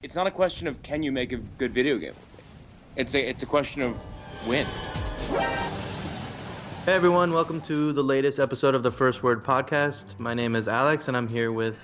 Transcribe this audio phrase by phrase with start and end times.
[0.00, 2.14] It's not a question of can you make a good video game.
[2.94, 3.96] It's a it's a question of
[4.46, 4.64] when.
[6.84, 10.04] Hey everyone, welcome to the latest episode of the First Word podcast.
[10.20, 11.80] My name is Alex and I'm here with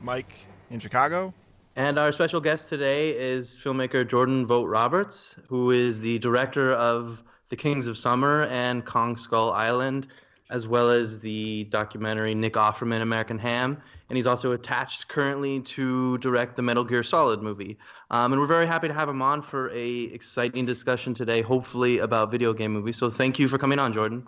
[0.00, 0.32] Mike
[0.70, 1.34] in Chicago.
[1.74, 7.24] And our special guest today is filmmaker Jordan Vogt Roberts, who is the director of
[7.48, 10.06] The Kings of Summer and Kong Skull Island,
[10.52, 13.82] as well as the documentary Nick Offerman American Ham
[14.12, 17.78] and he's also attached currently to direct the Metal Gear Solid movie.
[18.10, 21.98] Um, and we're very happy to have him on for a exciting discussion today, hopefully
[22.00, 22.98] about video game movies.
[22.98, 24.26] So thank you for coming on, Jordan.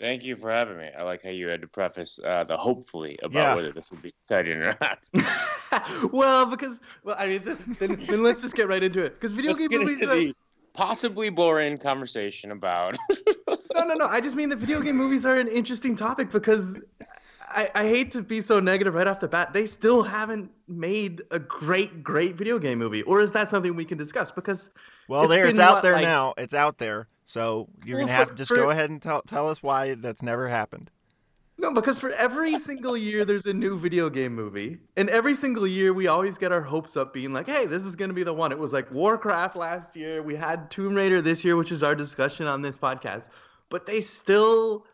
[0.00, 0.88] Thank you for having me.
[0.98, 3.54] I like how you had to preface uh, the hopefully about yeah.
[3.54, 5.00] whether this would be exciting or not.
[6.14, 9.20] well, because well, I mean, then, then, let's just get right into it.
[9.20, 10.02] Because video let's game movies.
[10.02, 10.32] Are...
[10.72, 12.96] Possibly boring conversation about.
[13.76, 14.06] no, no, no.
[14.06, 16.76] I just mean the video game movies are an interesting topic because
[17.48, 19.52] I, I hate to be so negative right off the bat.
[19.52, 23.02] They still haven't made a great, great video game movie.
[23.02, 24.30] Or is that something we can discuss?
[24.30, 24.70] Because
[25.08, 26.34] well, it's there it's out there like, now.
[26.38, 27.08] It's out there.
[27.26, 29.94] So you're well, gonna have to just for, go ahead and tell tell us why
[29.94, 30.90] that's never happened.
[31.58, 35.66] No, because for every single year there's a new video game movie, and every single
[35.66, 38.32] year we always get our hopes up, being like, "Hey, this is gonna be the
[38.32, 40.22] one." It was like Warcraft last year.
[40.22, 43.30] We had Tomb Raider this year, which is our discussion on this podcast.
[43.68, 44.86] But they still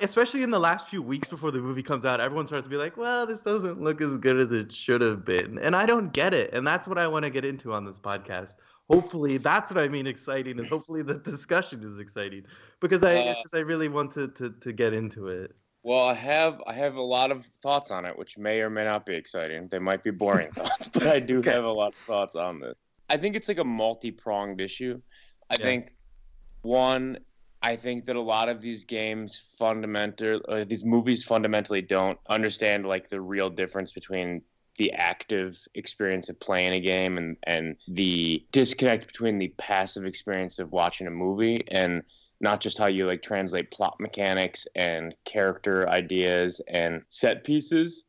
[0.00, 2.76] especially in the last few weeks before the movie comes out, everyone starts to be
[2.76, 6.12] like, "Well, this doesn't look as good as it should have been," and I don't
[6.12, 6.52] get it.
[6.52, 8.54] And that's what I want to get into on this podcast.
[8.90, 10.06] Hopefully, that's what I mean.
[10.06, 12.44] Exciting and hopefully the discussion is exciting
[12.80, 15.54] because I uh, I really want to, to to get into it.
[15.82, 18.84] Well, I have I have a lot of thoughts on it, which may or may
[18.84, 19.68] not be exciting.
[19.68, 21.50] They might be boring thoughts, but I do okay.
[21.50, 22.74] have a lot of thoughts on this.
[23.10, 25.00] I think it's like a multi-pronged issue.
[25.50, 25.64] I yeah.
[25.64, 25.94] think
[26.62, 27.18] one
[27.62, 32.86] I think that a lot of these games fundamental uh, these movies fundamentally don't understand
[32.86, 34.42] like the real difference between
[34.78, 40.58] the active experience of playing a game and and the disconnect between the passive experience
[40.58, 42.02] of watching a movie and
[42.40, 48.04] not just how you like translate plot mechanics and character ideas and set pieces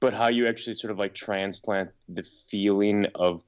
[0.00, 3.42] but how you actually sort of like transplant the feeling of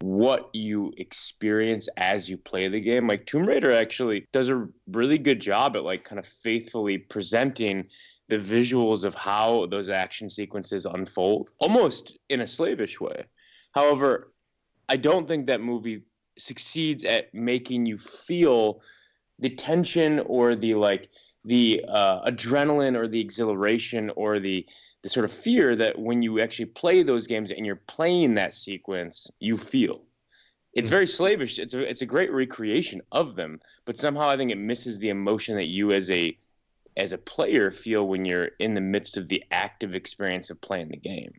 [0.00, 3.06] what you experience as you play the game.
[3.06, 7.86] Like Tomb Raider actually does a really good job at like kind of faithfully presenting
[8.28, 13.24] the visuals of how those action sequences unfold, almost in a slavish way.
[13.72, 14.32] However,
[14.88, 16.02] I don't think that movie
[16.38, 18.80] succeeds at making you feel
[19.38, 21.10] the tension or the like
[21.46, 24.66] the uh, adrenaline or the exhilaration or the
[25.02, 28.52] the sort of fear that when you actually play those games and you're playing that
[28.52, 30.02] sequence, you feel.
[30.72, 31.58] It's very slavish.
[31.58, 35.08] It's a it's a great recreation of them, but somehow I think it misses the
[35.08, 36.36] emotion that you as a
[36.98, 40.88] as a player feel when you're in the midst of the active experience of playing
[40.88, 41.32] the game.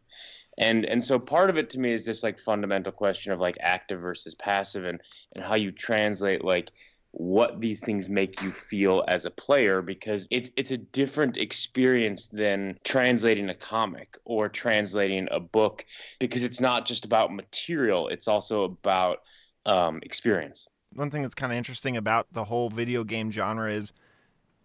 [0.58, 3.58] And and so part of it to me is this like fundamental question of like
[3.60, 5.00] active versus passive and
[5.36, 6.72] and how you translate like
[7.20, 12.28] what these things make you feel as a player because it's it's a different experience
[12.28, 15.84] than translating a comic or translating a book
[16.20, 19.24] because it's not just about material it's also about
[19.66, 20.68] um, experience.
[20.94, 23.92] One thing that's kind of interesting about the whole video game genre is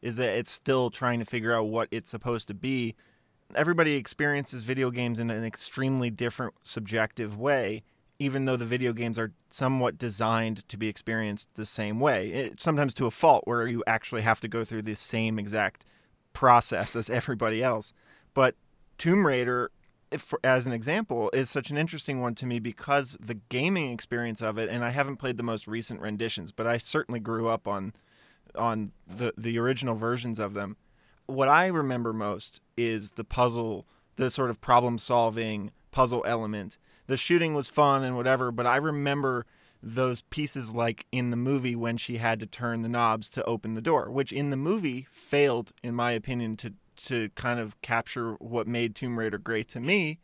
[0.02, 2.94] is that it's still trying to figure out what it's supposed to be.
[3.54, 7.82] Everybody experiences video games in an extremely different subjective way
[8.22, 12.60] even though the video games are somewhat designed to be experienced the same way, it,
[12.60, 15.84] sometimes to a fault where you actually have to go through the same exact
[16.32, 17.92] process as everybody else.
[18.32, 18.54] But
[18.96, 19.72] Tomb Raider,
[20.12, 24.40] if, as an example, is such an interesting one to me because the gaming experience
[24.40, 27.66] of it, and I haven't played the most recent renditions, but I certainly grew up
[27.66, 27.92] on
[28.54, 30.76] on the the original versions of them.
[31.26, 33.84] What I remember most is the puzzle,
[34.14, 36.78] the sort of problem solving puzzle element
[37.12, 39.44] the shooting was fun and whatever, but I remember
[39.82, 43.74] those pieces like in the movie when she had to turn the knobs to open
[43.74, 46.72] the door, which in the movie failed, in my opinion, to
[47.08, 50.20] to kind of capture what made Tomb Raider great to me,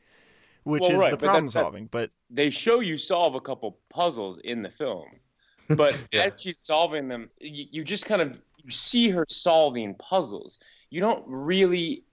[0.65, 1.89] which well, is right, the problem solving.
[1.91, 5.09] But they show you solve a couple puzzles in the film,
[5.69, 6.31] but yeah.
[6.33, 10.59] as she's solving them, you, you just kind of you see her solving puzzles.
[10.89, 12.05] You don't really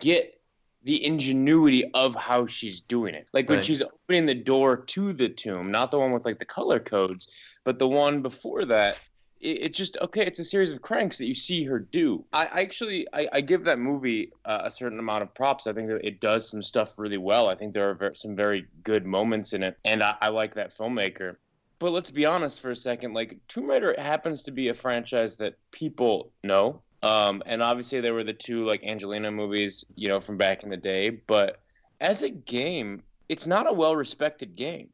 [0.00, 0.40] get
[0.84, 3.26] the ingenuity of how she's doing it.
[3.32, 3.64] Like when right.
[3.64, 7.28] she's opening the door to the tomb, not the one with like the color codes,
[7.64, 9.02] but the one before that.
[9.40, 10.24] It, it just okay.
[10.24, 12.24] It's a series of cranks that you see her do.
[12.32, 15.66] I, I actually I, I, give that movie uh, a certain amount of props.
[15.66, 17.48] I think that it does some stuff really well.
[17.48, 20.54] I think there are very, some very good moments in it, and I, I like
[20.54, 21.36] that filmmaker.
[21.78, 23.14] But let's be honest for a second.
[23.14, 28.14] Like Tomb Raider happens to be a franchise that people know um, and obviously there
[28.14, 31.10] were the two like Angelina movies, you know, from back in the day.
[31.10, 31.60] But
[32.00, 34.88] as a game, it's not a well respected game.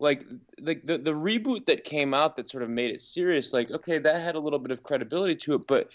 [0.00, 0.24] like
[0.60, 3.98] like the, the reboot that came out that sort of made it serious like okay
[3.98, 5.90] that had a little bit of credibility to it but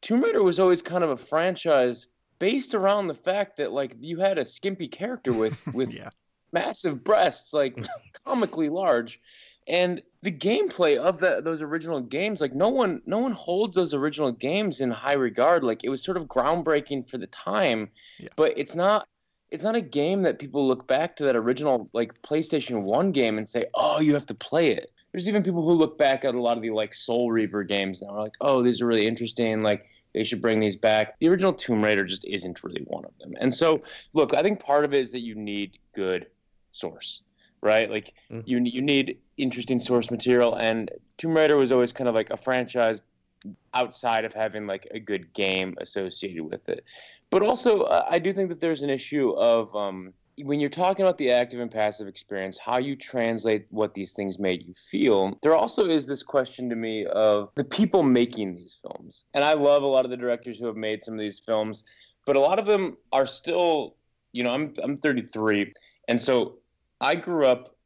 [0.00, 2.06] tomb raider was always kind of a franchise
[2.38, 6.08] based around the fact that like you had a skimpy character with with yeah.
[6.52, 7.76] massive breasts like
[8.24, 9.20] comically large
[9.70, 13.94] and the gameplay of the, those original games like no one no one holds those
[13.94, 17.88] original games in high regard like it was sort of groundbreaking for the time
[18.18, 18.28] Yeah.
[18.36, 19.06] but it's not
[19.50, 23.36] it's not a game that people look back to that original like PlayStation 1 game
[23.36, 26.36] and say, "Oh, you have to play it." There's even people who look back at
[26.36, 29.08] a lot of the like Soul Reaver games now are like, "Oh, these are really
[29.08, 29.62] interesting.
[29.62, 33.10] Like they should bring these back." The original Tomb Raider just isn't really one of
[33.18, 33.32] them.
[33.40, 33.80] And so,
[34.14, 36.28] look, I think part of it is that you need good
[36.70, 37.22] source,
[37.62, 37.90] right?
[37.90, 38.42] Like Mhm.
[38.46, 42.36] you you need interesting source material and Tomb Raider was always kind of like a
[42.36, 43.00] franchise
[43.74, 46.84] outside of having like a good game associated with it.
[47.30, 50.12] But also, uh, I do think that there's an issue of um,
[50.42, 54.38] when you're talking about the active and passive experience, how you translate what these things
[54.38, 55.38] made you feel.
[55.42, 59.24] There also is this question to me of the people making these films.
[59.34, 61.84] And I love a lot of the directors who have made some of these films,
[62.26, 63.96] but a lot of them are still,
[64.32, 65.72] you know, I'm I'm 33,
[66.08, 66.59] and so
[67.00, 67.76] I grew up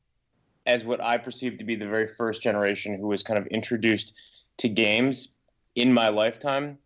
[0.66, 4.12] as what I perceive to be the very first generation who was kind of introduced
[4.58, 5.28] to games
[5.74, 6.78] in my lifetime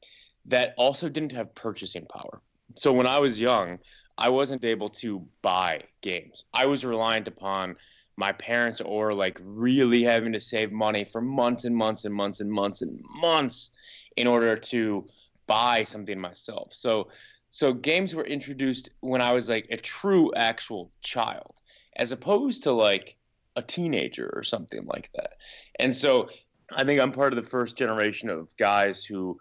[0.47, 2.41] that also didn't have purchasing power.
[2.75, 3.79] So when I was young,
[4.17, 6.45] I wasn't able to buy games.
[6.53, 7.77] I was reliant upon
[8.17, 12.41] my parents or like really having to save money for months and months and months
[12.41, 13.71] and months and months
[14.17, 15.07] in order to
[15.47, 16.75] buy something myself.
[16.75, 17.09] So
[17.51, 21.55] so games were introduced when I was like a true actual child
[21.99, 23.17] as opposed to like
[23.56, 25.35] a teenager or something like that.
[25.79, 26.31] And so
[26.75, 29.39] I think I'm part of the first generation of guys who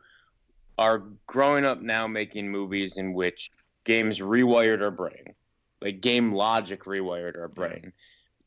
[0.78, 3.52] are growing up now making movies in which
[3.84, 5.34] games rewired our brain,
[5.82, 7.94] like game logic rewired our brain.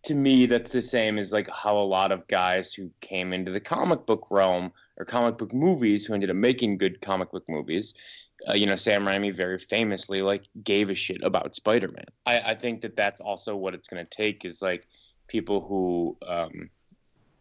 [0.05, 3.53] To me, that's the same as like how a lot of guys who came into
[3.53, 7.45] the comic book realm or comic book movies who ended up making good comic book
[7.49, 7.95] movies.
[8.49, 12.05] Uh, you know, Sam Raimi very famously like gave a shit about Spider-Man.
[12.27, 14.87] I, I think that that's also what it's going to take is like
[15.29, 16.71] people who um,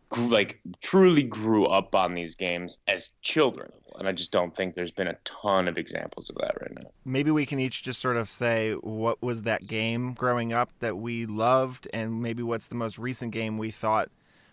[0.10, 4.76] grew, like truly grew up on these games as children, and I just don't think
[4.76, 6.90] there's been a ton of examples of that right now.
[7.06, 10.98] Maybe we can each just sort of say what was that game growing up that
[10.98, 14.10] we loved, and maybe what's the most recent game we thought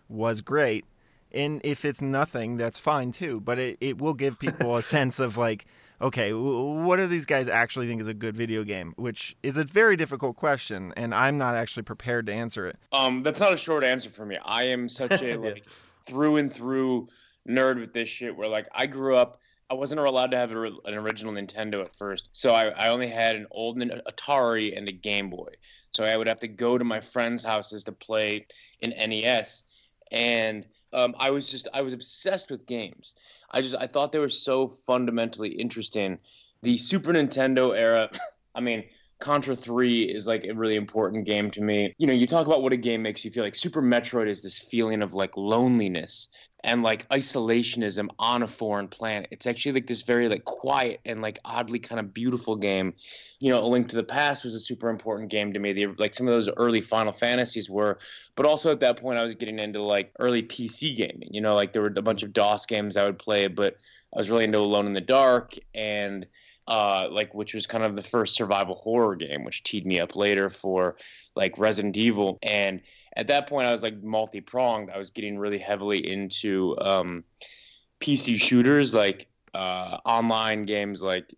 [0.09, 0.85] was great.
[1.33, 3.41] And if it's nothing, that's fine too.
[3.41, 5.67] But it, it will give people a sense of like,
[6.01, 8.93] okay, what do these guys actually think is a good video game?
[8.97, 12.77] Which is a very difficult question, and I'm not actually prepared to answer it.
[12.93, 14.39] Um, that's not a short answer for me.
[14.45, 15.37] I am such a Yeah.
[15.37, 15.65] like
[16.07, 17.09] through and through
[17.49, 18.37] nerd with this shit.
[18.37, 19.41] Where like I grew up,
[19.71, 23.09] I wasn't allowed to have a, an original Nintendo at first, so I, I only
[23.09, 25.49] had an old Atari and a Game Boy.
[25.91, 28.47] So I would have to go to my friends' houses to play
[28.83, 29.65] an NES,
[30.13, 33.15] and um, I was just I was obsessed with games.
[33.57, 36.19] I just I thought they were so fundamentally interesting.
[36.63, 38.11] The Super Nintendo era,
[38.55, 38.85] I mean.
[39.19, 41.95] Contra 3 is like a really important game to me.
[41.99, 44.43] You know, you talk about what a game makes you feel like Super Metroid is
[44.43, 46.29] this feeling of like loneliness
[46.65, 49.29] and like isolationism on a foreign planet.
[49.31, 52.93] It's actually like this very like quiet and like oddly kind of beautiful game.
[53.39, 55.73] You know, A Link to the Past was a super important game to me.
[55.73, 57.99] The, like some of those early Final Fantasies were,
[58.35, 61.29] but also at that point I was getting into like early PC gaming.
[61.31, 63.77] You know, like there were a bunch of DOS games I would play, but
[64.15, 66.27] I was really into Alone in the Dark and
[66.69, 70.17] uh, like which was kind of the first survival horror game, which teed me up
[70.17, 70.97] later for
[71.35, 72.39] like Resident Evil.
[72.43, 72.81] And
[73.17, 74.91] at that point, I was like multi pronged.
[74.91, 77.25] I was getting really heavily into um,
[78.01, 81.33] PC shooters, like uh, online games like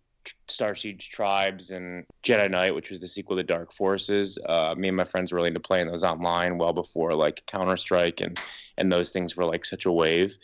[0.47, 4.37] Star Siege Tribes and Jedi Knight, which was the sequel to Dark Forces.
[4.47, 7.77] Uh, me and my friends were really into playing those online well before like Counter
[7.77, 8.39] Strike and
[8.77, 10.37] and those things were like such a wave.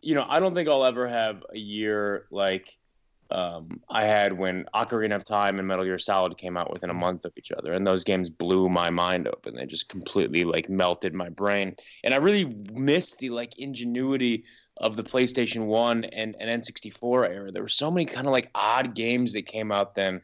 [0.00, 2.76] You know, I don't think I'll ever have a year like
[3.30, 6.94] um, I had when Ocarina of Time and Metal Gear Solid came out within a
[6.94, 9.54] month of each other, and those games blew my mind open.
[9.54, 14.44] They just completely like melted my brain, and I really missed the like ingenuity
[14.78, 17.52] of the PlayStation One and, and N64 era.
[17.52, 20.22] There were so many kind of like odd games that came out then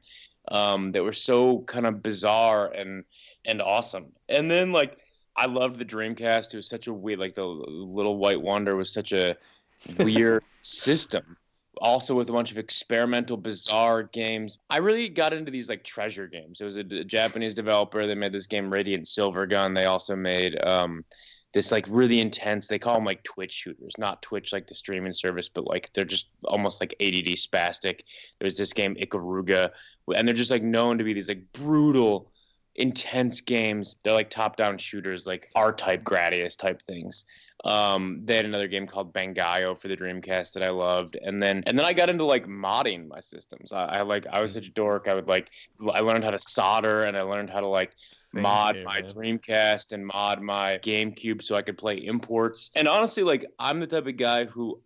[0.48, 3.04] um, that were so kind of bizarre and
[3.44, 4.06] and awesome.
[4.30, 4.98] And then like
[5.36, 6.54] I loved the Dreamcast.
[6.54, 9.36] It was such a weird like the Little White Wonder was such a
[9.98, 11.36] weird system
[11.78, 14.58] also with a bunch of experimental bizarre games.
[14.70, 16.60] I really got into these like treasure games.
[16.60, 19.74] It was a, a japanese developer they made this game Radiant Silvergun.
[19.74, 21.04] They also made um,
[21.52, 23.94] this like really intense they call them like twitch shooters.
[23.98, 28.00] Not twitch like the streaming service but like they're just almost like add spastic.
[28.40, 29.70] There's this game ikaruga
[30.14, 32.30] and they're just like known to be these like brutal
[32.76, 33.96] intense games.
[34.02, 37.24] They're like top-down shooters, like R-type, Gradius type things.
[37.64, 41.62] Um, they had another game called Bangai-O for the Dreamcast that I loved, and then
[41.66, 43.72] and then I got into like modding my systems.
[43.72, 45.08] I, I like I was such a dork.
[45.08, 45.50] I would like
[45.92, 49.00] I learned how to solder, and I learned how to like Same mod here, my
[49.00, 49.10] man.
[49.12, 52.70] Dreamcast and mod my GameCube so I could play imports.
[52.74, 54.82] And honestly, like I'm the type of guy who,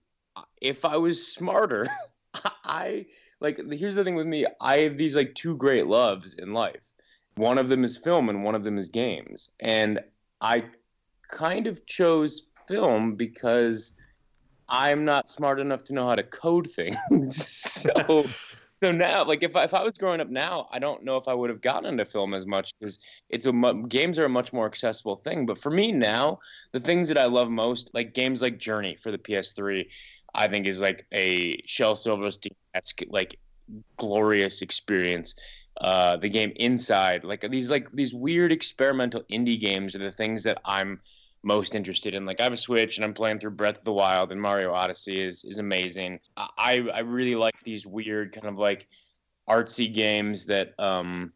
[0.61, 1.89] if I was smarter,
[2.65, 3.07] I
[3.41, 3.59] like.
[3.73, 6.88] Here's the thing with me: I have these like two great loves in life.
[7.39, 9.51] One of them is film, and one of them is games.
[9.61, 10.01] And
[10.41, 10.65] I
[11.31, 13.93] kind of chose film because
[14.69, 17.47] I'm not smart enough to know how to code things.
[17.47, 18.27] so
[18.81, 21.27] so now like if I, if I was growing up now i don't know if
[21.27, 23.53] i would have gotten into film as much because it's a
[23.89, 26.39] games are a much more accessible thing but for me now
[26.73, 29.87] the things that i love most like games like journey for the ps3
[30.35, 32.53] i think is like a Shel Silverstein
[33.09, 33.39] like
[33.97, 35.35] glorious experience
[35.81, 40.43] uh the game inside like these like these weird experimental indie games are the things
[40.43, 41.01] that i'm
[41.43, 42.27] most interested in.
[42.27, 44.73] Like I have a Switch and I'm playing through Breath of the Wild and Mario
[44.73, 46.21] Odyssey is is amazing.
[46.37, 48.87] I I really like these weird kind of like
[49.49, 51.33] artsy games that um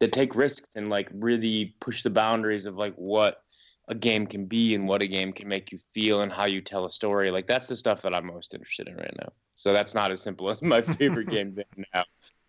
[0.00, 3.42] that take risks and like really push the boundaries of like what
[3.88, 6.60] a game can be and what a game can make you feel and how you
[6.60, 7.30] tell a story.
[7.30, 9.30] Like that's the stuff that I'm most interested in right now.
[9.54, 11.56] So that's not as simple as my favorite game
[11.94, 12.04] now.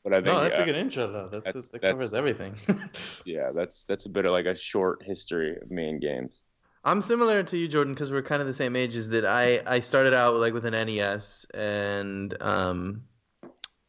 [0.06, 1.30] But I think No, that's uh, a good intro though.
[1.32, 2.56] That's, that's- that that's- covers everything.
[3.26, 6.44] yeah, that's that's a bit of like a short history of me in games.
[6.84, 8.92] I'm similar to you, Jordan, because we're kind of the same age.
[8.92, 9.10] ages.
[9.10, 13.02] That I I started out like with an NES and um,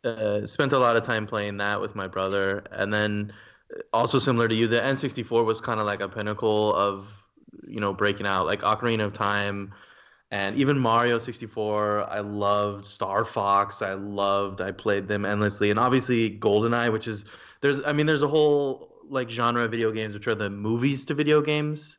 [0.04, 3.34] uh, spent a lot of time playing that with my brother, and then
[3.92, 7.12] also similar to you, the N64 was kind of like a pinnacle of
[7.68, 9.74] you know breaking out, like Ocarina of Time.
[10.30, 13.80] And even Mario 64, I loved Star Fox.
[13.80, 14.60] I loved.
[14.60, 17.24] I played them endlessly, and obviously GoldenEye, which is
[17.60, 17.80] there's.
[17.84, 21.14] I mean, there's a whole like genre of video games, which are the movies to
[21.14, 21.98] video games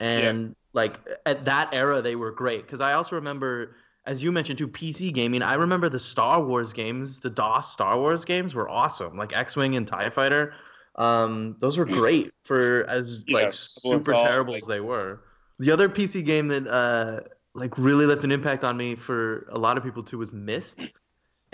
[0.00, 3.76] and like at that era they were great because i also remember
[4.06, 7.96] as you mentioned too pc gaming i remember the star wars games the dos star
[7.98, 10.52] wars games were awesome like x-wing and tie fighter
[10.96, 15.20] um, those were great for as Yeah, like super terrible like- as they were
[15.60, 17.20] the other pc game that uh
[17.54, 20.92] like really left an impact on me for a lot of people too was Myst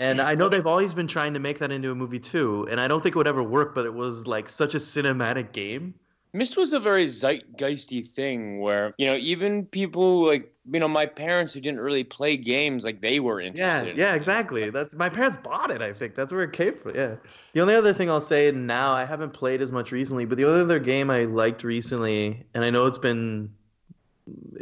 [0.01, 2.81] and I know they've always been trying to make that into a movie too, and
[2.81, 5.93] I don't think it would ever work, but it was like such a cinematic game.
[6.33, 11.05] Myst was a very zeitgeisty thing where, you know, even people like, you know, my
[11.05, 13.85] parents who didn't really play games, like they were interested.
[13.85, 14.71] Yeah, in yeah, exactly.
[14.71, 15.83] That's my parents bought it.
[15.83, 16.95] I think that's where it came from.
[16.95, 17.17] Yeah.
[17.53, 20.45] The only other thing I'll say now, I haven't played as much recently, but the
[20.45, 23.53] only other game I liked recently, and I know it's been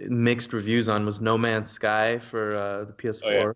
[0.07, 3.21] mixed reviews on, was No Man's Sky for uh, the PS4.
[3.23, 3.51] Oh, yeah.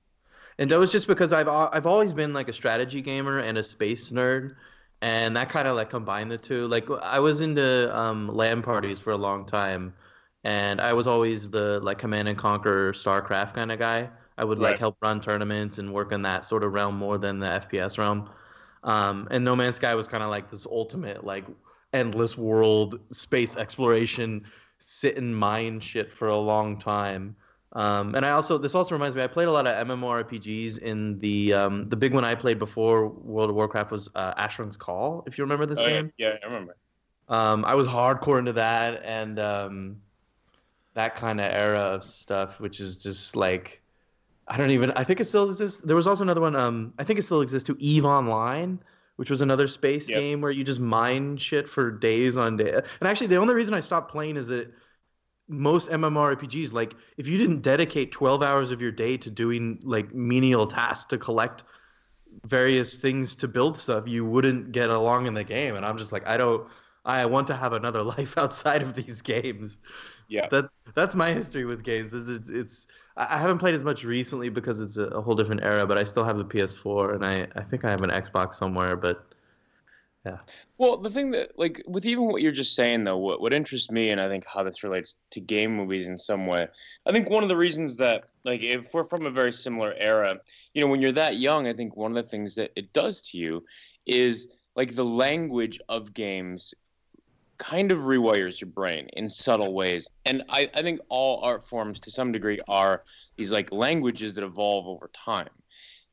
[0.59, 3.63] And that was just because I've I've always been like a strategy gamer and a
[3.63, 4.55] space nerd,
[5.01, 6.67] and that kind of like combined the two.
[6.67, 9.95] Like I was into um, LAN parties for a long time,
[10.43, 14.09] and I was always the like Command and Conquer StarCraft kind of guy.
[14.37, 17.39] I would like help run tournaments and work in that sort of realm more than
[17.39, 18.29] the FPS realm.
[18.83, 21.45] Um, and No Man's Sky was kind of like this ultimate like
[21.93, 24.43] endless world space exploration,
[24.87, 27.35] sit and mine shit for a long time.
[27.75, 31.17] Um, and I also this also reminds me I played a lot of MMORPGs in
[31.19, 35.23] the um, the big one I played before World of Warcraft was uh, Asheron's Call
[35.25, 36.11] if you remember this Oh, game.
[36.17, 36.75] yeah, I remember.
[37.29, 40.01] Um, I was hardcore into that and um,
[40.93, 43.81] that kind of era of stuff, which is just like
[44.47, 44.91] I don't even.
[44.91, 45.81] I think it still exists.
[45.83, 46.55] There was also another one.
[46.55, 47.77] Um, I think it still exists too.
[47.79, 48.77] Eve Online,
[49.17, 50.19] which was another space Yep.
[50.19, 52.73] game where you just mine shit for days on day.
[52.73, 54.71] And actually, the only reason I stopped playing is that
[55.47, 60.13] most MMORPGs, like if you didn't dedicate 12 hours of your day to doing like
[60.13, 61.63] menial tasks to collect
[62.45, 65.75] various things to build stuff, you wouldn't get along in the game.
[65.75, 66.67] And I'm just like, I don't.
[67.05, 69.77] I want to have another life outside of these games.
[70.27, 70.47] Yeah.
[70.49, 72.13] That that's my history with games.
[72.13, 75.63] It's it's, it's I haven't played as much recently because it's a, a whole different
[75.63, 78.55] era, but I still have the PS4 and I, I think I have an Xbox
[78.55, 79.23] somewhere, but
[80.25, 80.37] yeah.
[80.77, 83.91] Well, the thing that, like, with even what you're just saying, though, what, what interests
[83.91, 86.67] me, and I think how this relates to game movies in some way,
[87.05, 90.39] I think one of the reasons that, like, if we're from a very similar era,
[90.73, 93.21] you know, when you're that young, I think one of the things that it does
[93.23, 93.65] to you
[94.05, 96.73] is, like, the language of games
[97.57, 100.09] kind of rewires your brain in subtle ways.
[100.25, 103.03] And I, I think all art forms, to some degree, are
[103.37, 105.49] these, like, languages that evolve over time.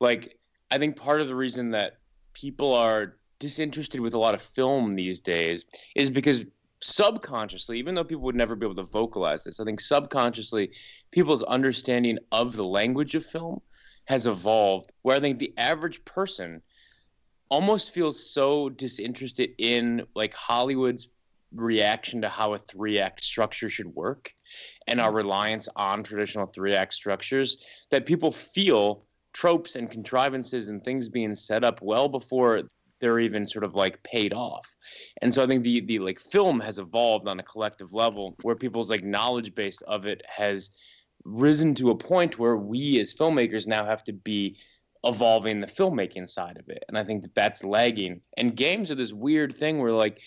[0.01, 0.39] Like,
[0.71, 1.99] I think part of the reason that
[2.33, 5.65] people are disinterested with a lot of film these days
[5.97, 6.43] is because
[6.83, 10.71] subconsciously, even though people would never be able to vocalize this, I think subconsciously
[11.11, 13.61] people's understanding of the language of film
[14.05, 16.63] has evolved where I think the average person
[17.49, 21.09] almost feels so disinterested in like Hollywood's
[21.53, 24.33] reaction to how a three act structure should work
[24.87, 25.17] and our mm-hmm.
[25.17, 27.59] reliance on traditional three act structures
[27.91, 32.63] that people feel tropes and contrivances and things being set up well before
[33.01, 34.67] they're even sort of like paid off.
[35.23, 38.57] And so I think the the like film has evolved on a collective level where
[38.57, 40.71] people's like knowledge base of it has
[41.25, 44.57] risen to a point where we as filmmakers now have to be
[45.05, 46.85] evolving the filmmaking side of it.
[46.89, 48.21] And I think that that's lagging.
[48.37, 50.21] And games are this weird thing where like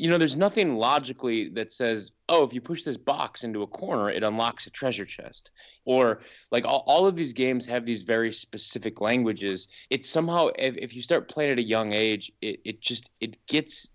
[0.00, 3.66] you know, there's nothing logically that says, oh, if you push this box into a
[3.66, 5.50] corner, it unlocks a treasure chest.
[5.84, 9.68] Or like all, all of these games have these very specific languages.
[9.90, 13.44] It's somehow, if, if you start playing at a young age, it, it just, it
[13.46, 13.88] gets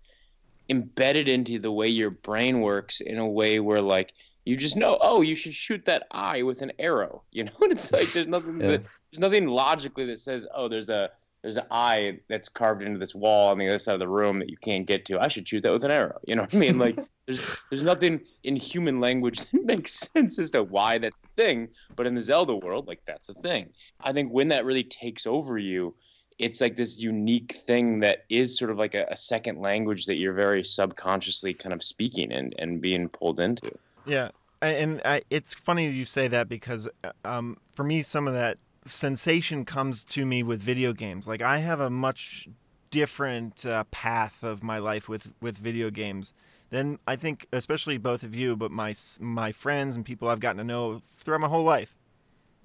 [0.68, 4.98] embedded into the way your brain works in a way where like, you just know,
[5.00, 7.24] oh, you should shoot that eye with an arrow.
[7.32, 8.68] You know, and it's like there's nothing yeah.
[8.68, 11.10] that, there's nothing logically that says, oh, there's a
[11.46, 14.40] there's an eye that's carved into this wall on the other side of the room
[14.40, 15.20] that you can't get to.
[15.20, 16.18] I should shoot that with an arrow.
[16.26, 16.76] You know what I mean?
[16.76, 21.28] Like there's there's nothing in human language that makes sense as to why that's a
[21.40, 21.68] thing.
[21.94, 23.70] But in the Zelda world, like that's a thing.
[24.00, 25.94] I think when that really takes over you,
[26.40, 30.16] it's like this unique thing that is sort of like a, a second language that
[30.16, 33.70] you're very subconsciously kind of speaking and, and being pulled into.
[34.04, 34.30] Yeah.
[34.60, 38.58] And I, it's funny you say that because uh, um, for me, some of that
[38.86, 41.26] sensation comes to me with video games.
[41.26, 42.48] Like I have a much
[42.90, 46.32] different uh, path of my life with with video games
[46.70, 50.58] than I think, especially both of you, but my my friends and people I've gotten
[50.58, 51.96] to know throughout my whole life.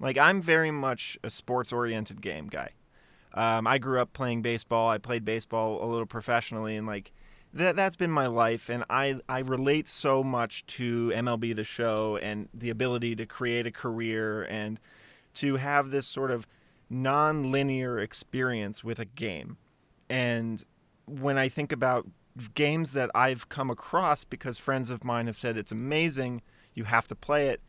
[0.00, 2.70] Like I'm very much a sports oriented game guy.
[3.34, 4.90] Um, I grew up playing baseball.
[4.90, 7.12] I played baseball a little professionally, and like
[7.54, 8.68] that that's been my life.
[8.68, 13.66] And I I relate so much to MLB the Show and the ability to create
[13.66, 14.78] a career and
[15.34, 16.46] to have this sort of
[16.88, 19.56] non-linear experience with a game.
[20.08, 20.62] And
[21.06, 22.06] when I think about
[22.54, 26.42] games that I've come across because friends of mine have said it's amazing,
[26.74, 27.60] you have to play it.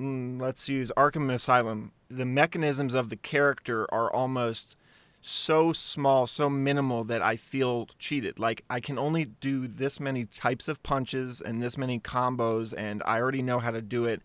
[0.00, 1.92] Mm, let's use Arkham Asylum.
[2.08, 4.76] The mechanisms of the character are almost
[5.20, 8.38] so small, so minimal that I feel cheated.
[8.38, 13.02] Like I can only do this many types of punches and this many combos, and
[13.06, 14.22] I already know how to do it.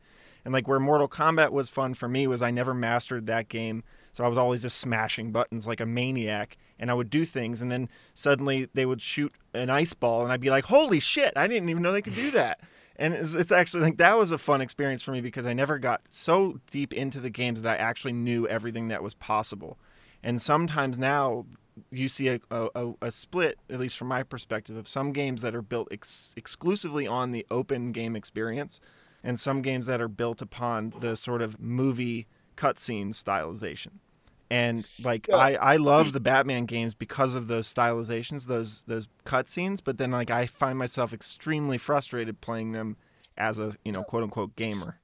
[0.50, 3.84] And like where Mortal Kombat was fun for me was I never mastered that game.
[4.14, 7.62] So I was always just smashing buttons like a maniac and I would do things
[7.62, 11.34] and then suddenly they would shoot an ice ball and I'd be like, "Holy shit,
[11.36, 12.62] I didn't even know they could do that."
[12.96, 15.78] And it's, it's actually like that was a fun experience for me because I never
[15.78, 19.78] got so deep into the games that I actually knew everything that was possible.
[20.24, 21.46] And sometimes now
[21.92, 25.54] you see a, a, a, split, at least from my perspective, of some games that
[25.54, 28.82] are built ex- exclusively on the open game experience
[29.24, 32.28] and some games that are built upon the sort of movie
[32.58, 33.92] cutscene stylization.
[34.52, 35.36] And like yeah.
[35.36, 39.80] I, I love the Batman games because of those stylizations, those those cutscenes.
[39.84, 42.98] But then like I find myself extremely frustrated playing them
[43.38, 45.00] as a you know quote unquote gamer.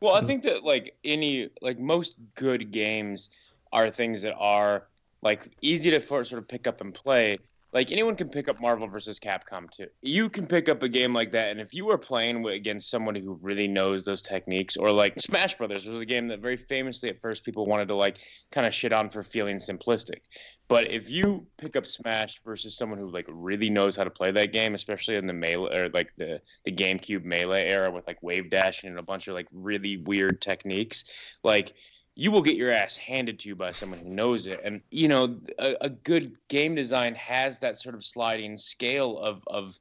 [0.00, 0.26] Well, I hmm.
[0.26, 3.30] think that like any like most good games
[3.72, 4.86] are things that are
[5.22, 7.36] like easy to sort of pick up and play
[7.76, 9.88] like anyone can pick up Marvel versus Capcom too.
[10.00, 13.20] You can pick up a game like that, and if you were playing against somebody
[13.20, 17.10] who really knows those techniques, or like Smash Brothers was a game that very famously
[17.10, 18.16] at first people wanted to like
[18.50, 20.20] kind of shit on for feeling simplistic.
[20.68, 24.30] But if you pick up Smash versus someone who like really knows how to play
[24.30, 28.22] that game, especially in the melee or like the the GameCube melee era with like
[28.22, 31.04] wave dashing and a bunch of like really weird techniques,
[31.44, 31.74] like
[32.18, 34.60] you will get your ass handed to you by someone who knows it.
[34.64, 39.42] And you know, a, a good game design has that sort of sliding scale of
[39.46, 39.78] of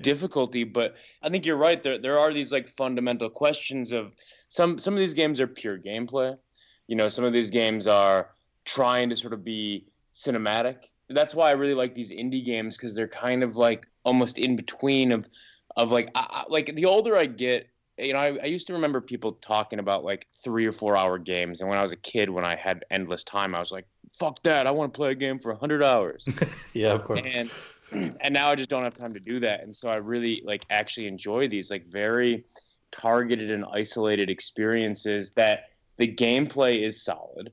[0.00, 0.64] difficulty.
[0.64, 1.82] But I think you're right.
[1.82, 4.12] There there are these like fundamental questions of
[4.48, 6.36] some some of these games are pure gameplay.
[6.88, 8.30] You know, some of these games are
[8.64, 10.76] trying to sort of be cinematic.
[11.10, 14.56] That's why I really like these indie games because they're kind of like almost in
[14.56, 15.28] between of
[15.76, 19.00] of like I, like the older I get, you know, I, I, used to remember
[19.00, 21.60] people talking about like three or four hour games.
[21.60, 23.86] And when I was a kid, when I had endless time, I was like,
[24.18, 24.66] fuck that.
[24.66, 26.26] I want to play a game for 100 hours.
[26.72, 27.20] yeah, of course.
[27.24, 27.50] And,
[27.92, 29.62] and now I just don't have time to do that.
[29.62, 32.44] And so I really like actually enjoy these like very
[32.90, 37.52] targeted and isolated experiences that the gameplay is solid.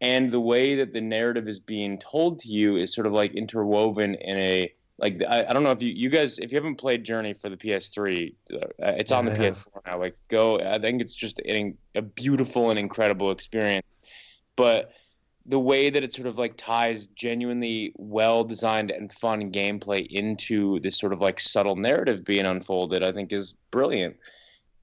[0.00, 3.34] And the way that the narrative is being told to you is sort of like
[3.34, 6.76] interwoven in a like I, I don't know if you you guys if you haven't
[6.76, 9.98] played Journey for the PS3, uh, it's yeah, on the PS4 now.
[9.98, 13.86] Like go, I think it's just a, a beautiful and incredible experience.
[14.54, 14.92] But
[15.44, 20.78] the way that it sort of like ties genuinely well designed and fun gameplay into
[20.80, 24.16] this sort of like subtle narrative being unfolded, I think is brilliant.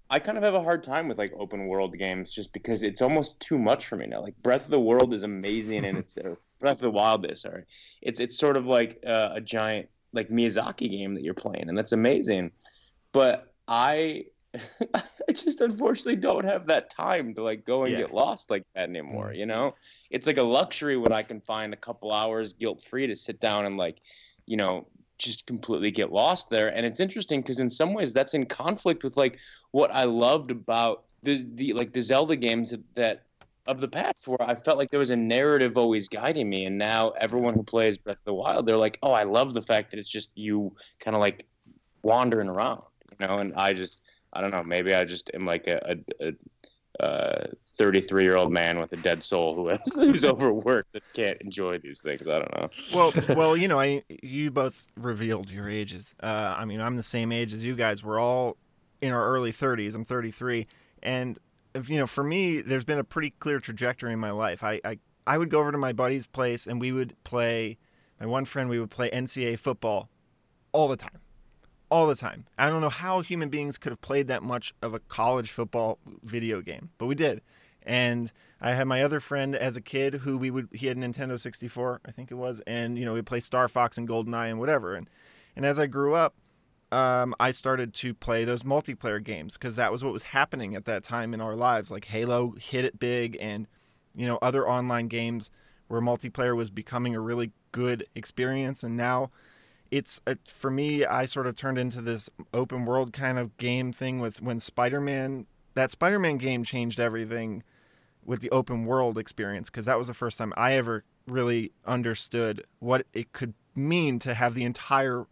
[0.10, 3.02] I kind of have a hard time with like open world games just because it's
[3.02, 4.22] almost too much for me now.
[4.22, 6.18] Like Breath of the World is amazing and it's
[6.60, 7.64] Breath of the Wild is sorry.
[8.02, 11.78] It's it's sort of like uh, a giant like Miyazaki game that you're playing, and
[11.78, 12.52] that's amazing.
[13.14, 14.26] But I
[14.96, 17.98] I just unfortunately don't have that time to like go and Yeah.
[17.98, 19.34] get lost like that anymore.
[19.34, 19.76] You know,
[20.10, 23.40] it's like a luxury when I can find a couple hours guilt free to sit
[23.40, 24.02] down and like,
[24.48, 24.88] you know,
[25.20, 26.70] just completely get lost there.
[26.76, 29.38] And it's interesting because in some ways that's in conflict with like
[29.72, 33.26] what I loved about the the like the Zelda games that, that
[33.70, 36.66] of the past where I felt like there was a narrative always guiding me.
[36.66, 39.62] And now everyone who plays Breath of the Wild, they're like, oh, I love the
[39.62, 41.46] fact that it's just you kind of like
[42.02, 42.82] wandering around,
[43.20, 43.36] you know.
[43.36, 44.00] And I just,
[44.34, 46.28] I don't know, maybe I just am like a, a,
[47.00, 51.04] a uh, 33 year old man with a dead soul who has, who's overworked that
[51.14, 52.28] can't enjoy these things.
[52.28, 52.70] I don't know.
[52.94, 56.16] well, well, you know, I you both revealed your ages.
[56.22, 58.04] Uh, I mean, I'm the same age as you guys.
[58.04, 58.58] We're all
[59.00, 59.94] in our early 30s.
[59.94, 60.66] I'm 33,
[61.04, 61.38] and
[61.76, 64.64] you know, for me, there's been a pretty clear trajectory in my life.
[64.64, 67.78] I, I I would go over to my buddy's place and we would play.
[68.20, 70.10] My one friend, we would play NCAA football
[70.72, 71.20] all the time,
[71.90, 72.46] all the time.
[72.58, 76.00] I don't know how human beings could have played that much of a college football
[76.24, 77.42] video game, but we did.
[77.84, 81.00] And I had my other friend as a kid who we would he had a
[81.00, 84.50] Nintendo 64, I think it was, and you know we'd play Star Fox and GoldenEye
[84.50, 84.96] and whatever.
[84.96, 85.10] And
[85.56, 86.34] and as I grew up,
[86.92, 90.86] um, I started to play those multiplayer games because that was what was happening at
[90.86, 91.92] that time in our lives.
[91.92, 93.68] Like Halo hit it big, and
[94.16, 95.52] you know other online games
[95.88, 98.84] where multiplayer was becoming a really good experience.
[98.84, 99.30] And now
[99.92, 104.20] it's for me, I sort of turned into this open world kind of game thing
[104.20, 107.64] with when Spider-Man that Spider-Man game changed everything
[108.26, 112.66] with the open world experience because that was the first time I ever really understood
[112.80, 115.26] what it could mean to have the entire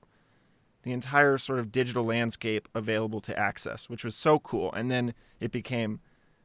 [0.87, 4.71] the entire sort of digital landscape available to access, which was so cool.
[4.73, 5.99] And then it became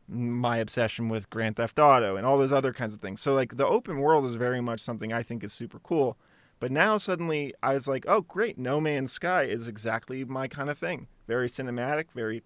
[0.08, 3.20] my obsession with Grand Theft Auto and all those other kinds of things.
[3.20, 6.16] So like the open world is very much something I think is super cool.
[6.60, 10.68] But now suddenly I was like, oh great, No Man's Sky is exactly my kind
[10.68, 11.06] of thing.
[11.28, 12.42] Very cinematic, very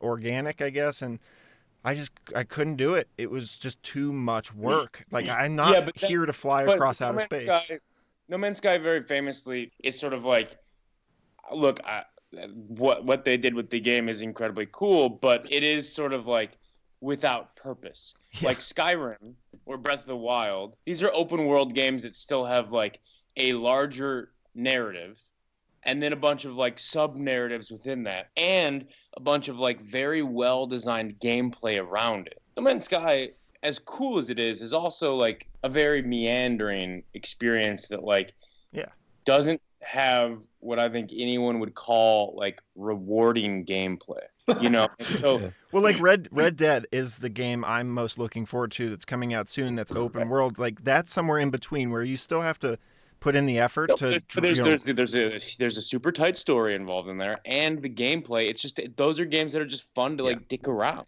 [0.00, 1.18] organic, I guess, and
[1.84, 3.08] I just I couldn't do it.
[3.18, 5.04] It was just too much work.
[5.10, 7.64] Like I'm not Yeah, that- here to fly across outer Man's space.
[7.64, 7.78] Sky,
[8.28, 10.56] no Man's Sky very famously is sort of like,
[11.54, 12.04] look, I,
[12.68, 16.26] what what they did with the game is incredibly cool, but it is sort of
[16.26, 16.58] like
[17.00, 18.14] without purpose.
[18.40, 18.48] Yeah.
[18.48, 19.34] Like Skyrim
[19.66, 23.00] or Breath of the Wild, these are open world games that still have like
[23.36, 25.20] a larger narrative
[25.84, 28.86] and then a bunch of like sub narratives within that and
[29.16, 32.40] a bunch of like very well designed gameplay around it.
[32.56, 33.30] No Man's Sky
[33.62, 38.32] as cool as it is is also like a very meandering experience that like
[38.72, 38.88] Yeah.
[39.24, 44.22] doesn't have what I think anyone would call like rewarding gameplay.
[44.60, 48.72] You know, so Well, like Red Red Dead is the game I'm most looking forward
[48.72, 48.90] to.
[48.90, 49.74] That's coming out soon.
[49.76, 50.58] That's open world.
[50.58, 52.78] Like that's somewhere in between where you still have to
[53.20, 54.06] put in the effort No, to.
[54.08, 57.40] there's, there's, you know- there's there's a there's a super tight story involved in there,
[57.44, 58.48] and the gameplay.
[58.48, 61.06] It's just those are games that are just fun to like dick around.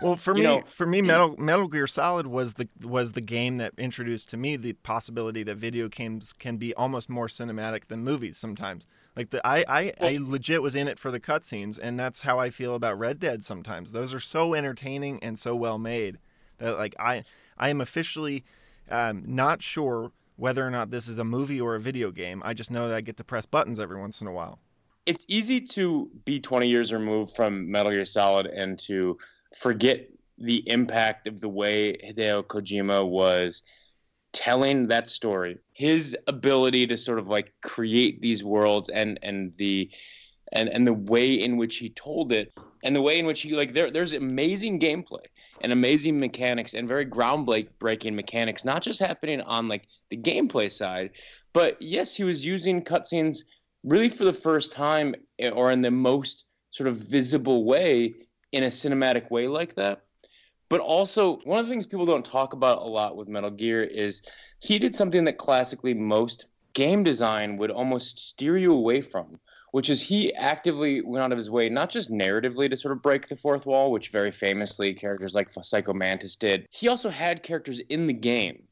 [0.00, 3.58] Well, for me, know- for me, Metal Metal Gear Solid was the was the game
[3.58, 8.04] that introduced to me the possibility that video games can be almost more cinematic than
[8.04, 8.86] movies sometimes.
[9.16, 12.38] Like the I I, I legit was in it for the cutscenes, and that's how
[12.38, 13.92] I feel about Red Dead sometimes.
[13.92, 16.18] Those are so entertaining and so well made
[16.58, 17.24] that like I
[17.58, 18.44] I am officially
[18.90, 22.42] um, not sure whether or not this is a movie or a video game.
[22.44, 24.58] I just know that I get to press buttons every once in a while.
[25.06, 29.16] It's easy to be 20 years removed from Metal Gear Solid and to
[29.54, 33.62] forget the impact of the way Hideo Kojima was
[34.32, 35.58] telling that story.
[35.72, 39.90] His ability to sort of like create these worlds and and the
[40.52, 42.52] and and the way in which he told it
[42.84, 45.24] and the way in which he like there there's amazing gameplay
[45.60, 51.10] and amazing mechanics and very groundbreaking mechanics not just happening on like the gameplay side
[51.52, 53.38] but yes he was using cutscenes
[53.82, 58.14] really for the first time eh, or in the most sort of visible way
[58.52, 60.02] in a cinematic way like that
[60.68, 63.82] but also one of the things people don't talk about a lot with metal gear
[63.82, 64.22] is
[64.58, 69.38] he did something that classically most game design would almost steer you away from
[69.76, 73.02] which is he actively went out of his way, not just narratively to sort of
[73.02, 76.66] break the fourth wall, which very famously characters like Psycho Mantis did.
[76.70, 78.62] He also had characters in the game,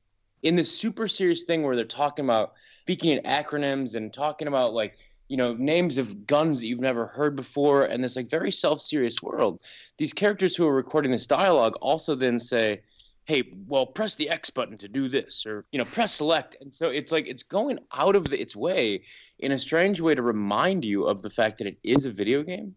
[0.42, 4.72] in this super serious thing where they're talking about speaking in acronyms and talking about
[4.72, 4.96] like
[5.28, 9.22] you know names of guns that you've never heard before, and this like very self-serious
[9.22, 9.62] world.
[9.98, 12.82] These characters who are recording this dialogue also then say,
[13.26, 16.56] hey well press the x button to do this or you know press select.
[16.60, 19.02] And so it's like it's going out of the, its way
[19.38, 22.42] in a strange way to remind you of the fact that it is a video
[22.42, 22.74] game.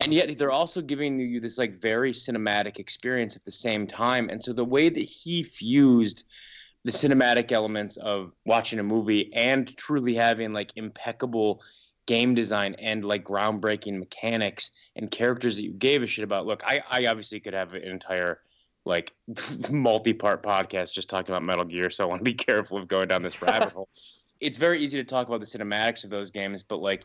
[0.00, 4.28] And yet they're also giving you this like very cinematic experience at the same time.
[4.28, 6.24] And so the way that he fused
[6.84, 11.62] the cinematic elements of watching a movie and truly having like impeccable
[12.06, 16.46] game design and like groundbreaking mechanics and characters that you gave a shit about.
[16.46, 18.40] Look, I, I obviously could have an entire
[18.84, 19.12] like
[19.70, 23.08] multi-part podcast just talking about Metal Gear, so I want to be careful of going
[23.08, 23.88] down this rabbit hole.
[24.40, 27.04] It's very easy to talk about the cinematics of those games, but like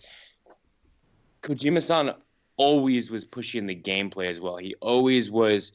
[1.41, 2.13] Kojima-san
[2.55, 4.55] always was pushing the gameplay as well.
[4.57, 5.73] He always was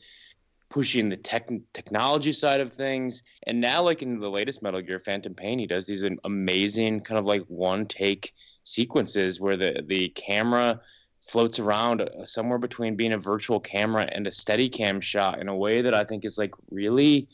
[0.71, 3.23] pushing the tech technology side of things.
[3.47, 7.19] And now, like in the latest Metal Gear Phantom Pain, he does these amazing kind
[7.19, 10.81] of like one take sequences where the the camera
[11.27, 15.49] floats around uh, somewhere between being a virtual camera and a steady cam shot in
[15.49, 17.29] a way that I think is like really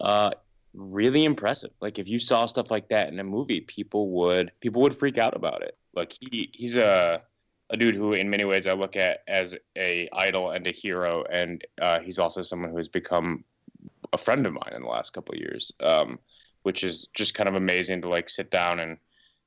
[0.00, 0.30] uh
[0.72, 1.70] really impressive.
[1.80, 5.18] Like if you saw stuff like that in a movie, people would people would freak
[5.18, 5.76] out about it.
[5.94, 7.22] Like he he's a
[7.70, 11.24] a dude who, in many ways, I look at as a idol and a hero,
[11.30, 13.44] and uh, he's also someone who has become
[14.12, 16.18] a friend of mine in the last couple of years, um,
[16.62, 18.98] which is just kind of amazing to like sit down and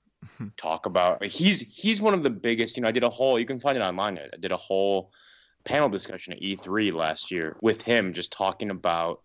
[0.57, 1.23] talk about.
[1.23, 2.75] He's he's one of the biggest.
[2.75, 3.39] You know, I did a whole.
[3.39, 4.17] You can find it online.
[4.17, 5.11] I did a whole
[5.63, 9.21] panel discussion at E3 last year with him, just talking about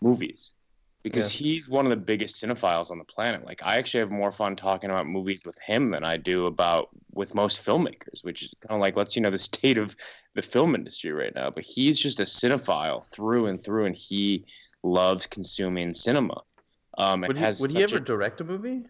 [0.00, 0.54] movies
[1.02, 1.46] because yeah.
[1.46, 3.44] he's one of the biggest cinephiles on the planet.
[3.44, 6.88] Like I actually have more fun talking about movies with him than I do about
[7.12, 9.96] with most filmmakers, which is kind of like lets you know the state of
[10.34, 11.50] the film industry right now.
[11.50, 14.44] But he's just a cinephile through and through, and he
[14.82, 16.42] loves consuming cinema.
[16.98, 18.82] Um, would he, would he ever a, direct a movie?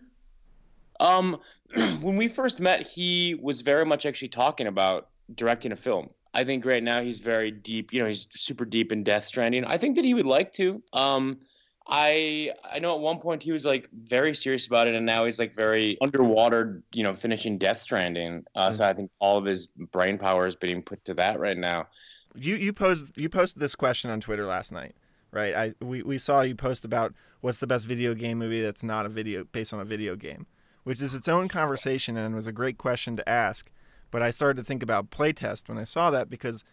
[0.98, 1.38] Um,
[2.00, 6.10] when we first met, he was very much actually talking about directing a film.
[6.32, 7.92] I think right now he's very deep.
[7.92, 9.64] You know, he's super deep in Death Stranding.
[9.64, 10.82] I think that he would like to.
[10.92, 11.38] Um,
[11.86, 15.24] I I know at one point he was like very serious about it, and now
[15.24, 16.82] he's like very underwater.
[16.92, 18.44] You know, finishing Death Stranding.
[18.54, 18.76] Uh, mm-hmm.
[18.76, 21.88] So I think all of his brain power is being put to that right now.
[22.34, 24.94] You you posed you posted this question on Twitter last night,
[25.32, 25.54] right?
[25.54, 29.06] I we, we saw you post about what's the best video game movie that's not
[29.06, 30.46] a video based on a video game,
[30.84, 33.70] which is its own conversation and was a great question to ask.
[34.10, 36.64] But I started to think about playtest when I saw that because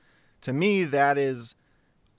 [0.41, 1.55] to me that is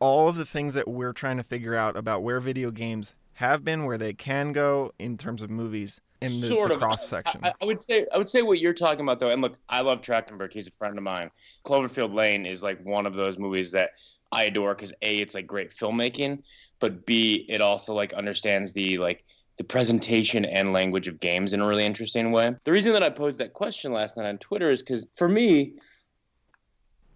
[0.00, 3.64] all of the things that we're trying to figure out about where video games have
[3.64, 7.06] been, where they can go in terms of movies in the, sort the of cross
[7.06, 7.40] section.
[7.44, 9.80] I, I, would say I would say what you're talking about though, and look, I
[9.80, 10.52] love Trachtenberg.
[10.52, 11.30] He's a friend of mine.
[11.64, 13.90] Cloverfield Lane is like one of those movies that
[14.32, 16.42] I adore because a it's like great filmmaking,
[16.80, 19.24] but b it also like understands the like
[19.56, 22.54] the presentation and language of games in a really interesting way.
[22.64, 25.74] The reason that I posed that question last night on Twitter is because for me,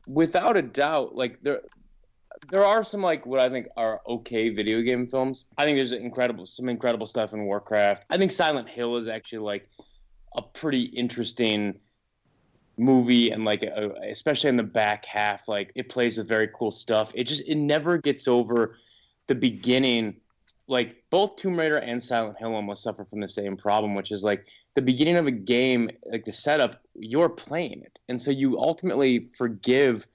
[0.08, 1.62] without a doubt, like there
[2.48, 5.46] there are some like what I think are okay video game films.
[5.58, 8.04] I think there's incredible some incredible stuff in Warcraft.
[8.10, 9.68] I think Silent Hill is actually like
[10.36, 11.78] a pretty interesting
[12.78, 16.70] movie and like a, especially in the back half like it plays with very cool
[16.70, 17.12] stuff.
[17.14, 18.76] It just it never gets over
[19.28, 20.16] the beginning
[20.68, 24.24] like both Tomb Raider and Silent Hill almost suffer from the same problem which is
[24.24, 28.58] like the beginning of a game like the setup you're playing it and so you
[28.58, 30.06] ultimately forgive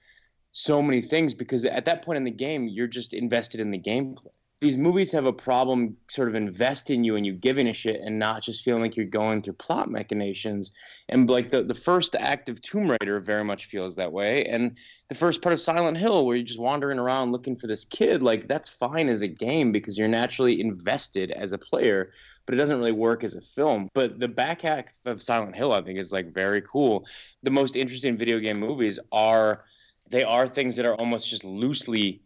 [0.52, 3.78] so many things because at that point in the game, you're just invested in the
[3.78, 4.26] gameplay.
[4.60, 8.18] These movies have a problem sort of investing you and you giving a shit and
[8.18, 10.72] not just feeling like you're going through plot machinations.
[11.08, 14.44] And like the, the first act of Tomb Raider very much feels that way.
[14.46, 14.76] And
[15.10, 18.20] the first part of Silent Hill, where you're just wandering around looking for this kid,
[18.20, 22.10] like that's fine as a game because you're naturally invested as a player
[22.48, 23.90] but it doesn't really work as a film.
[23.92, 27.06] But the back half of Silent Hill, I think, is like very cool.
[27.42, 29.64] The most interesting video game movies are
[30.10, 32.20] they are things that are almost just loosely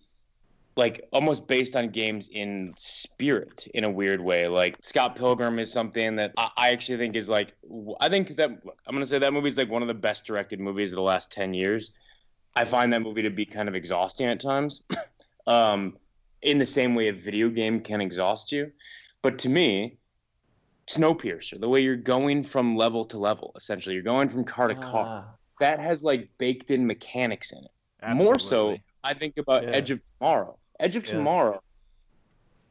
[0.76, 4.48] like almost based on games in spirit in a weird way.
[4.48, 7.54] Like Scott Pilgrim is something that I, I actually think is like
[8.00, 10.24] I think that look, I'm gonna say that movie is like one of the best
[10.24, 11.92] directed movies of the last ten years.
[12.54, 14.82] I find that movie to be kind of exhausting at times,
[15.46, 15.96] um,
[16.42, 18.70] in the same way a video game can exhaust you.
[19.22, 19.96] But to me,
[20.86, 24.74] Snowpiercer, the way you're going from level to level, essentially, you're going from car to
[24.74, 25.06] car.
[25.06, 27.70] Ah that has like baked in mechanics in it.
[28.02, 28.24] Absolutely.
[28.26, 29.70] More so, I think about yeah.
[29.70, 30.58] Edge of Tomorrow.
[30.80, 31.12] Edge of yeah.
[31.12, 31.62] Tomorrow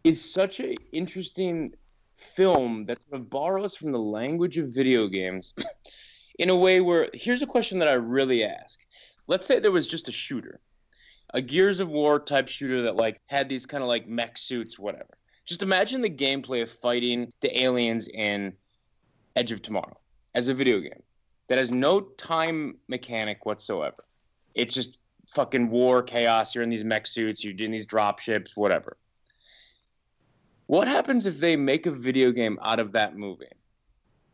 [0.04, 1.74] is such an interesting
[2.17, 5.54] film that sort of borrows from the language of video games
[6.39, 8.80] in a way where here's a question that I really ask.
[9.28, 10.60] Let's say there was just a shooter,
[11.34, 14.78] a Gears of War type shooter that like had these kind of like mech suits,
[14.78, 15.17] whatever.
[15.46, 18.54] Just imagine the gameplay of fighting the aliens in
[19.36, 19.98] Edge of Tomorrow
[20.36, 21.02] as a video game
[21.52, 24.06] that has no time mechanic whatsoever.
[24.56, 26.56] It's just fucking war, chaos.
[26.56, 28.96] You're in these mech suits, you're doing these drop ships, whatever.
[30.68, 33.52] What happens if they make a video game out of that movie?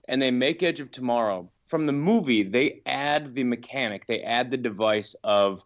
[0.08, 1.50] And they make Edge of Tomorrow.
[1.66, 5.64] From the movie, they add the mechanic, they add the device of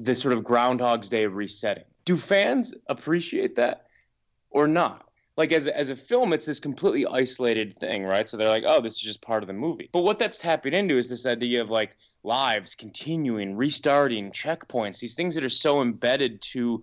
[0.00, 1.84] this sort of Groundhog's Day resetting.
[2.06, 3.88] Do fans appreciate that
[4.48, 5.03] or not?
[5.36, 8.28] Like as a, as a film it's this completely isolated thing right?
[8.28, 9.88] So they're like oh this is just part of the movie.
[9.92, 15.14] But what that's tapping into is this idea of like lives continuing restarting checkpoints these
[15.14, 16.82] things that are so embedded to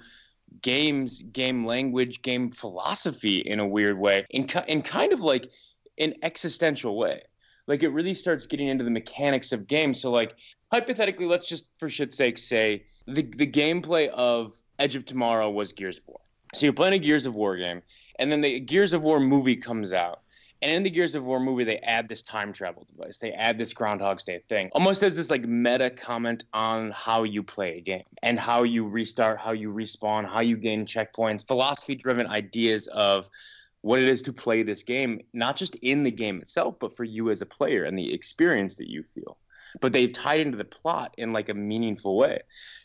[0.62, 5.50] games game language game philosophy in a weird way in, in kind of like
[5.98, 7.22] an existential way.
[7.68, 10.02] Like it really starts getting into the mechanics of games.
[10.02, 10.36] So like
[10.72, 15.74] hypothetically let's just for shit's sake say the, the gameplay of edge of tomorrow was
[15.74, 16.21] gears of war
[16.54, 17.82] so you're playing a gears of war game
[18.22, 20.22] and then the Gears of War movie comes out.
[20.62, 23.18] And in the Gears of War movie, they add this time travel device.
[23.18, 27.42] They add this Groundhog's Day thing, almost as this like meta comment on how you
[27.42, 32.28] play a game and how you restart, how you respawn, how you gain checkpoints, philosophy-driven
[32.28, 33.28] ideas of
[33.82, 37.06] what it is to play this game, not just in the game itself, but for
[37.06, 39.40] you as a player and the experience that you feel.
[39.80, 42.42] But they've tied into the plot in like a meaningful way.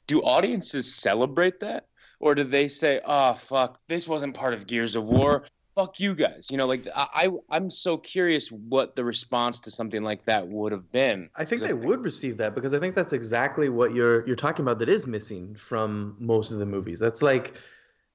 [0.07, 1.89] Do audiences celebrate that?
[2.21, 5.45] Or do they say, "Oh fuck, this wasn't part of Gears of War"?
[5.75, 6.49] Fuck you guys.
[6.51, 10.49] You know, like I, I am so curious what the response to something like that
[10.49, 11.29] would have been.
[11.37, 14.63] I think they would receive that because I think that's exactly what you're you're talking
[14.65, 16.99] about that is missing from most of the movies.
[16.99, 17.59] That's like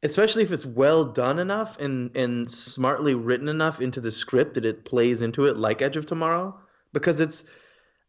[0.04, 4.66] especially if it's well done enough and and smartly written enough into the script that
[4.66, 6.60] it plays into it like Edge of Tomorrow
[6.94, 7.46] because it's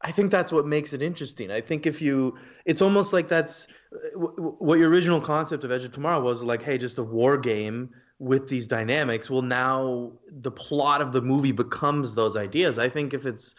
[0.05, 1.51] I think that's what makes it interesting.
[1.51, 3.69] I think if you, it's almost like that's
[4.15, 7.91] what your original concept of Edge of Tomorrow was like, hey, just a war game
[8.19, 9.31] with these dynamics.
[9.31, 12.79] Well, now the plot of the movie becomes those ideas.
[12.79, 13.55] I think if it's,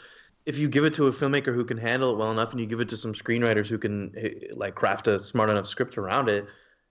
[0.46, 2.66] if you give it to a filmmaker who can handle it well enough and you
[2.66, 6.28] give it to some screenwriters who can eh, like craft a smart enough script around
[6.28, 6.46] it,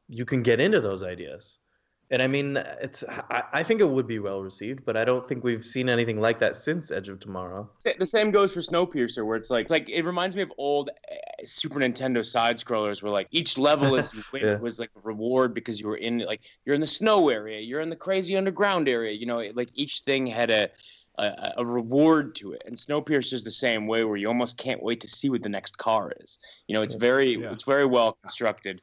[0.08, 1.58] you can get into those ideas
[2.12, 5.26] and I mean, it's I, I, think it would be well received, but I don't
[5.26, 7.70] think we've seen anything like that since Edge of Tomorrow.
[7.98, 10.90] The same goes for Snowpiercer, where it's like it's like it reminds me of old
[11.10, 14.56] eh, Super Nintendo side scrollers, where like each level is yeah.
[14.58, 17.80] was like a reward because you were in like you're in the snow area, you're
[17.80, 19.12] in the crazy underground area.
[19.12, 20.68] You know, like each thing had a
[21.16, 22.62] a, a, reward to it.
[22.66, 25.48] And Snowpiercer is the same way, where you almost can't wait to see what the
[25.48, 26.38] next car is.
[26.68, 27.52] You know, it's very yeah.
[27.52, 28.82] it's very well constructed.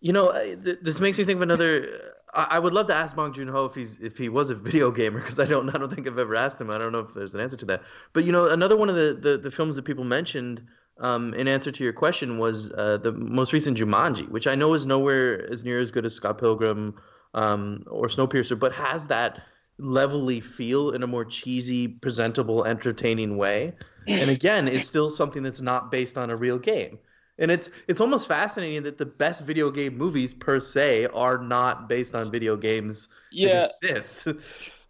[0.00, 3.32] You know, th- this makes me think of another I would love to ask Bong
[3.32, 5.92] Joon Ho if he's if he was a video gamer because I don't I don't
[5.92, 6.70] think I've ever asked him.
[6.70, 7.82] I don't know if there's an answer to that.
[8.12, 10.62] But you know, another one of the the, the films that people mentioned
[11.00, 14.74] um, in answer to your question was uh, the most recent Jumanji, which I know
[14.74, 16.94] is nowhere as near as good as Scott Pilgrim
[17.34, 19.40] um, or Snowpiercer, but has that
[19.78, 23.72] levelly feel in a more cheesy, presentable, entertaining way.
[24.06, 26.98] And again, it's still something that's not based on a real game
[27.40, 31.88] and it's it's almost fascinating that the best video game movies per se are not
[31.88, 33.64] based on video games yeah.
[33.64, 34.28] that exist.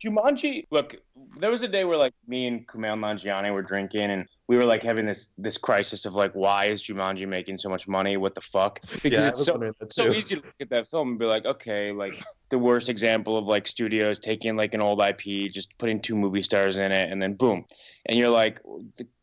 [0.05, 0.97] Jumanji, look,
[1.39, 4.65] there was a day where like me and Kumail Nanjiani were drinking and we were
[4.65, 8.17] like having this this crisis of like why is Jumanji making so much money?
[8.17, 8.81] What the fuck?
[9.03, 11.93] Because yeah, it's so so easy to look at that film and be like, okay,
[11.93, 16.17] like the worst example of like studios taking like an old IP, just putting two
[16.17, 17.67] movie stars in it, and then boom,
[18.07, 18.61] and you're like,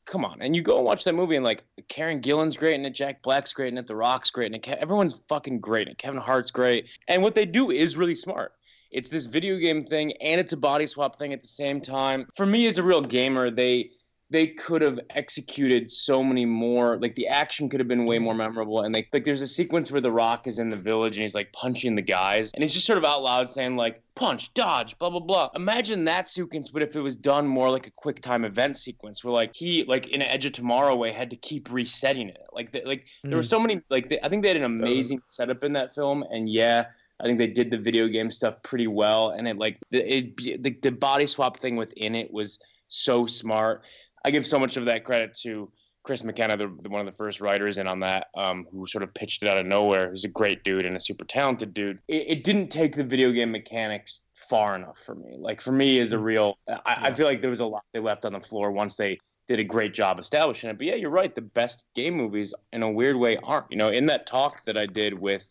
[0.07, 0.41] come on.
[0.41, 3.21] And you go and watch that movie, and like Karen Gillan's great in it, Jack
[3.21, 6.19] Black's great in it, The Rock's great in it, everyone's fucking great in it, Kevin
[6.19, 6.87] Hart's great.
[7.07, 8.53] And what they do is really smart.
[8.89, 12.25] It's this video game thing, and it's a body swap thing at the same time.
[12.35, 13.91] For me, as a real gamer, they
[14.29, 18.33] they could have executed so many more like the action could have been way more
[18.33, 21.21] memorable and like like there's a sequence where the rock is in the village and
[21.21, 24.53] he's like punching the guys and he's just sort of out loud saying like punch
[24.53, 27.91] dodge blah blah blah imagine that sequence but if it was done more like a
[27.91, 31.37] quick time event sequence where like he like in edge of tomorrow way had to
[31.37, 33.29] keep resetting it like the, like mm-hmm.
[33.29, 33.47] there were hmm.
[33.47, 36.49] so many like they, i think they had an amazing setup in that film and
[36.49, 36.85] yeah
[37.19, 40.61] I think they did the video game stuff pretty well, and it like it, it
[40.61, 42.59] the, the body swap thing within it was
[42.89, 43.81] so smart.
[44.25, 45.71] I give so much of that credit to
[46.07, 49.03] Chris McKenna, the, the, one of the first writers in on that, um, who sort
[49.03, 50.09] of pitched it out of nowhere.
[50.09, 52.01] He's a great dude and a super talented dude.
[52.07, 55.35] It, it, didn't take the video game mechanics far enough for me.
[55.37, 56.57] Like for me, is a real.
[56.67, 56.79] I, yeah.
[56.85, 59.59] I, feel like there was a lot they left on the floor once they did
[59.59, 60.77] a great job establishing it.
[60.77, 61.35] But yeah, you're right.
[61.35, 63.69] The best game movies, in a weird way, aren't.
[63.69, 65.43] You know, in that talk that I did with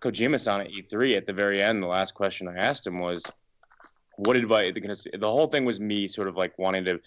[0.00, 3.24] Kojima-san at E3, at the very end, the last question I asked him was,
[4.16, 7.00] "What advice?" The whole thing was me sort of like wanting to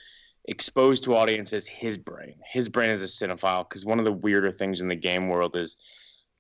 [0.45, 2.36] exposed to audiences his brain.
[2.45, 5.55] His brain is a cinephile, because one of the weirder things in the game world
[5.55, 5.78] is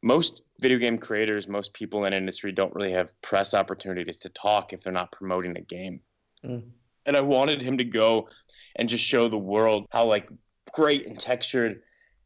[0.01, 4.73] most video game creators, most people in industry don't really have press opportunities to talk
[4.73, 6.01] if they're not promoting a game.
[6.43, 6.63] Mm.
[7.05, 8.27] And I wanted him to go
[8.75, 10.29] and just show the world how like
[10.73, 11.81] great and textured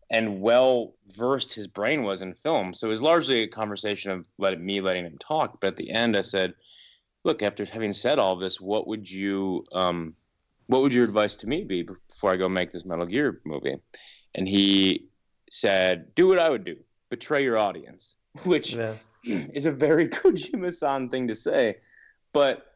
[0.10, 2.74] and well versed his brain was in film.
[2.74, 5.60] So it was largely a conversation of let me letting him talk.
[5.60, 6.54] But at the end, I said,
[7.24, 10.14] "Look, after having said all this, what would you um,
[10.68, 13.78] what would your advice to me be before I go make this Metal Gear movie?
[14.34, 15.08] And he
[15.50, 16.78] said, do what I would do,
[17.10, 18.96] betray your audience, which yeah.
[19.24, 21.78] is a very Kojima-san thing to say.
[22.34, 22.76] But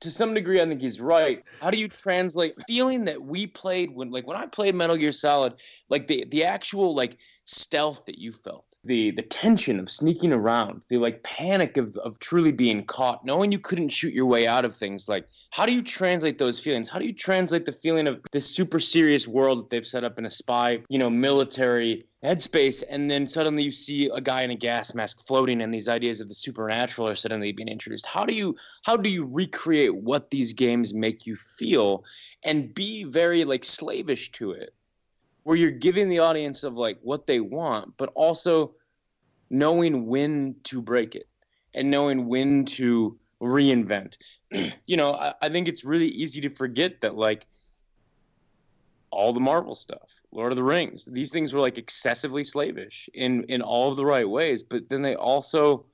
[0.00, 1.42] to some degree, I think he's right.
[1.60, 5.12] How do you translate feeling that we played when, like, when I played Metal Gear
[5.12, 5.54] Solid,
[5.88, 10.84] like the the actual like stealth that you felt, the the tension of sneaking around,
[10.88, 14.64] the like panic of of truly being caught, knowing you couldn't shoot your way out
[14.64, 15.08] of things.
[15.08, 16.88] Like, how do you translate those feelings?
[16.88, 20.18] How do you translate the feeling of this super serious world that they've set up
[20.18, 24.50] in a spy, you know, military headspace, and then suddenly you see a guy in
[24.50, 28.06] a gas mask floating, and these ideas of the supernatural are suddenly being introduced.
[28.06, 32.04] How do you how do you recreate what these games make you feel,
[32.42, 34.74] and be very like slavish to it?
[35.44, 38.74] Where you're giving the audience of like what they want, but also
[39.50, 41.28] knowing when to break it
[41.74, 44.16] and knowing when to reinvent.
[44.86, 47.46] you know, I, I, think it's really easy to forget that like
[49.10, 53.44] all the Marvel stuff, Lord of the Rings, these things were like excessively slavish in
[53.44, 55.86] in all of the right ways, but then they also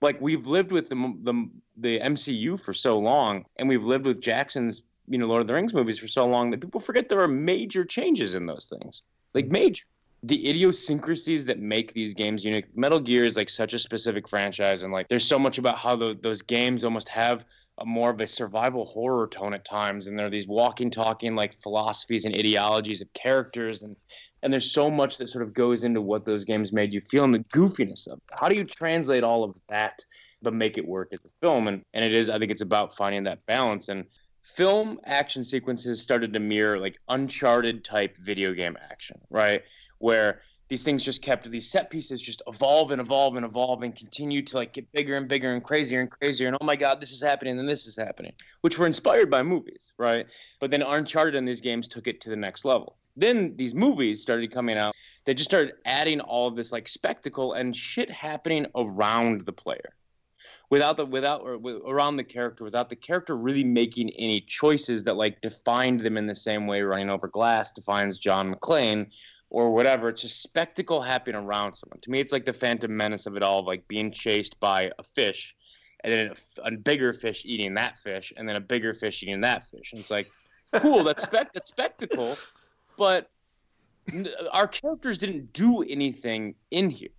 [0.00, 0.94] like we've lived with the
[1.24, 5.46] the, the MCU for so long, and we've lived with Jackson's you know Lord of
[5.46, 8.66] the Rings movies for so long that people forget there are major changes in those
[8.66, 9.02] things,
[9.34, 9.52] like mm-hmm.
[9.52, 9.84] major.
[10.22, 12.64] The idiosyncrasies that make these games unique.
[12.74, 15.96] Metal Gear is like such a specific franchise, and like there's so much about how
[15.96, 17.44] the, those games almost have
[17.78, 21.34] a more of a survival horror tone at times, and there are these walking, talking
[21.34, 23.94] like philosophies and ideologies of characters, and
[24.42, 27.24] and there's so much that sort of goes into what those games made you feel
[27.24, 28.18] and the goofiness of.
[28.18, 28.38] It.
[28.40, 30.02] How do you translate all of that?
[30.44, 32.94] but make it work as a film and and it is i think it's about
[32.96, 34.04] finding that balance and
[34.44, 39.62] film action sequences started to mirror like uncharted type video game action right?
[39.98, 43.94] Where these things just kept these set pieces just evolve and evolve and evolve and
[43.96, 46.46] continue to like get bigger and bigger and crazier and crazier.
[46.46, 49.42] And oh my god this is happening and this is happening which were inspired by
[49.42, 50.26] movies right?
[50.60, 52.96] But then uncharted and these games took it to the next level.
[53.16, 54.94] Then these movies started coming out.
[55.24, 59.94] They just started adding all of this like spectacle and shit happening around the player
[60.74, 65.04] without the without or with, around the character without the character really making any choices
[65.04, 69.06] that like defined them in the same way running over glass defines John McClane
[69.50, 70.08] or whatever.
[70.08, 72.00] It's just spectacle happening around someone.
[72.00, 74.90] To me, it's like the Phantom Menace of it all, of like being chased by
[74.98, 75.54] a fish,
[76.02, 76.32] and then
[76.64, 79.92] a, a, bigger fish eating that fish, and then a bigger fish eating that fish.
[79.92, 80.28] And it's like,
[80.82, 82.36] cool, that's spec that's spectacle,
[82.98, 83.30] but
[84.50, 87.14] our characters didn't do anything in here.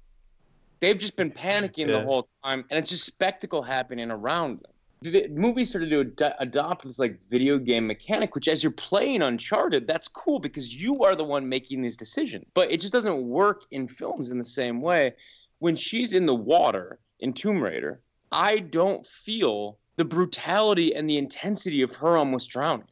[0.86, 1.98] They've just been panicking yeah.
[1.98, 4.72] the whole time, and it's just spectacle happening around them.
[5.02, 9.24] The movie started to ad- adopt this like video game mechanic, which as you're playing
[9.24, 12.46] Uncharted, that's cool because you are the one making these decisions.
[12.54, 15.16] But it just doesn't work in films in the same way.
[15.58, 21.18] When she's in the water in Tomb Raider, I don't feel the brutality and the
[21.18, 22.86] intensity of her almost drowning.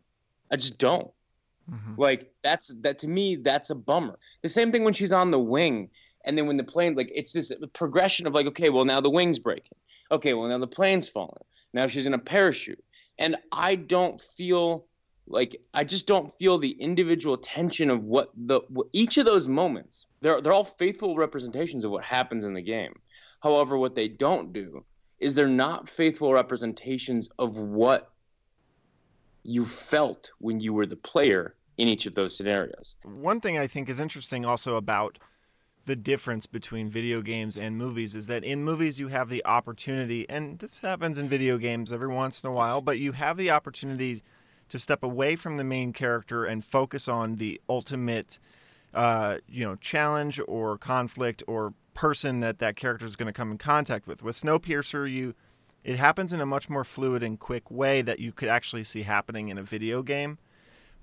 [0.50, 1.12] I just don't.
[1.72, 2.02] Mm-hmm.
[2.02, 4.18] Like that's that to me that's a bummer.
[4.42, 5.92] The same thing when she's on the wing
[6.26, 9.10] and then when the plane like it's this progression of like okay well now the
[9.10, 9.78] wings breaking.
[10.12, 11.44] Okay well now the plane's falling.
[11.74, 12.84] Now she's in a parachute.
[13.20, 14.86] And i don't feel
[15.28, 18.62] like i just don't feel the individual tension of what the
[18.92, 22.98] each of those moments they're, they're all faithful representations of what happens in the game.
[23.42, 24.84] However what they don't do
[25.20, 28.12] is they're not faithful representations of what
[29.44, 32.96] you felt when you were the player in each of those scenarios.
[33.04, 35.20] One thing i think is interesting also about
[35.86, 40.26] the difference between video games and movies is that in movies you have the opportunity
[40.30, 43.52] and this happens in video games every once in a while but you have the
[43.52, 44.24] opportunity
[44.70, 48.40] to step away from the main character and focus on the ultimate
[48.94, 53.52] uh, you know challenge or conflict or person that that character is going to come
[53.52, 54.24] in contact with.
[54.24, 55.36] With snowpiercer you
[55.84, 59.04] it happens in a much more fluid and quick way that you could actually see
[59.04, 60.38] happening in a video game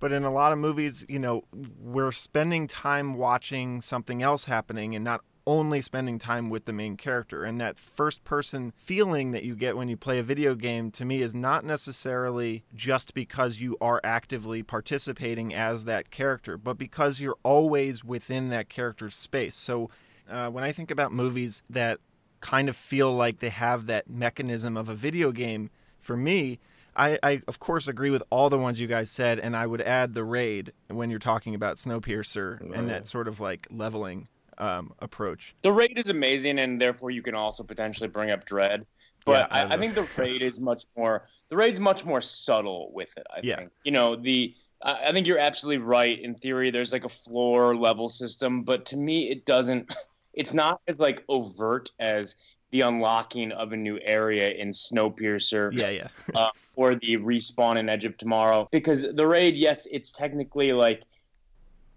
[0.00, 1.44] but in a lot of movies, you know,
[1.80, 6.96] we're spending time watching something else happening and not only spending time with the main
[6.96, 7.44] character.
[7.44, 11.04] And that first person feeling that you get when you play a video game to
[11.04, 17.20] me is not necessarily just because you are actively participating as that character, but because
[17.20, 19.56] you're always within that character's space.
[19.56, 19.90] So
[20.28, 21.98] uh, when I think about movies that
[22.40, 26.58] kind of feel like they have that mechanism of a video game, for me,
[27.00, 29.80] I, I, of course agree with all the ones you guys said, and I would
[29.80, 34.28] add the raid when you're talking about Snowpiercer oh, and that sort of like leveling
[34.58, 35.54] um, approach.
[35.62, 38.84] The raid is amazing, and therefore you can also potentially bring up Dredd.
[39.24, 41.26] But yeah, I, I, think the raid is much more.
[41.48, 43.26] The raid's much more subtle with it.
[43.34, 43.56] I yeah.
[43.56, 44.54] think you know the.
[44.82, 46.18] I think you're absolutely right.
[46.18, 49.94] In theory, there's like a floor level system, but to me, it doesn't.
[50.32, 52.36] It's not as like overt as
[52.70, 55.70] the unlocking of a new area in Snowpiercer.
[55.72, 56.08] Yeah, yeah.
[56.34, 58.68] uh, or the respawn in Edge of Tomorrow.
[58.70, 61.02] Because the raid, yes, it's technically like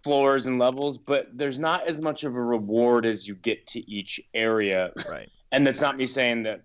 [0.03, 3.89] floors and levels, but there's not as much of a reward as you get to
[3.89, 4.91] each area.
[5.09, 5.30] Right.
[5.51, 6.63] And that's not me saying that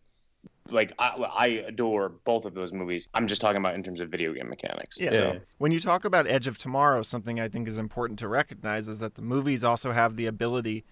[0.71, 3.09] like I, I adore both of those movies.
[3.15, 4.99] I'm just talking about in terms of video game mechanics.
[4.99, 5.13] Yeah.
[5.13, 5.39] Yeah.
[5.59, 8.99] When you talk about Edge of Tomorrow, something I think is important to recognize is
[8.99, 10.85] that the movies also have the ability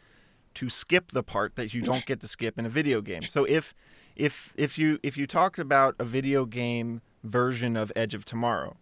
[0.56, 3.22] to skip the part that you don't get to skip in a video game.
[3.22, 3.74] So if
[4.16, 8.76] if if you if you talked about a video game version of Edge of Tomorrow,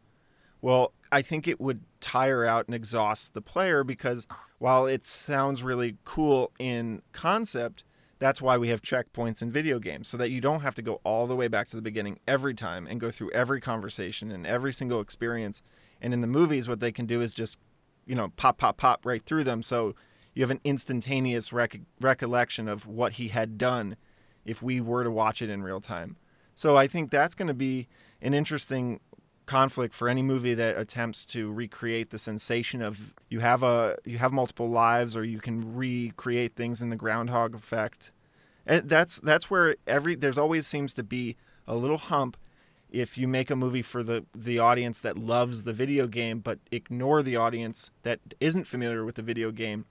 [0.62, 4.26] well, I think it would tire out and exhaust the player because
[4.58, 7.84] while it sounds really cool in concept,
[8.18, 11.00] that's why we have checkpoints in video games so that you don't have to go
[11.04, 14.46] all the way back to the beginning every time and go through every conversation and
[14.46, 15.62] every single experience.
[16.00, 17.58] And in the movies, what they can do is just,
[18.06, 19.62] you know, pop, pop, pop right through them.
[19.62, 19.94] So
[20.34, 23.96] you have an instantaneous rec- recollection of what he had done
[24.44, 26.16] if we were to watch it in real time.
[26.54, 27.88] So I think that's going to be
[28.20, 29.00] an interesting
[29.46, 34.16] conflict for any movie that attempts to recreate the sensation of you have a you
[34.16, 38.10] have multiple lives or you can recreate things in the groundhog effect
[38.66, 42.38] and that's that's where every there's always seems to be a little hump
[42.90, 46.58] if you make a movie for the the audience that loves the video game but
[46.72, 49.84] ignore the audience that isn't familiar with the video game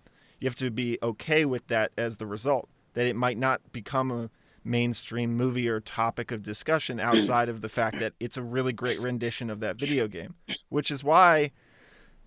[0.44, 4.12] you have to be okay with that as the result that it might not become
[4.12, 4.30] a
[4.66, 9.00] mainstream movie or topic of discussion outside of the fact that it's a really great
[9.00, 10.36] rendition of that video game
[10.68, 11.50] which is why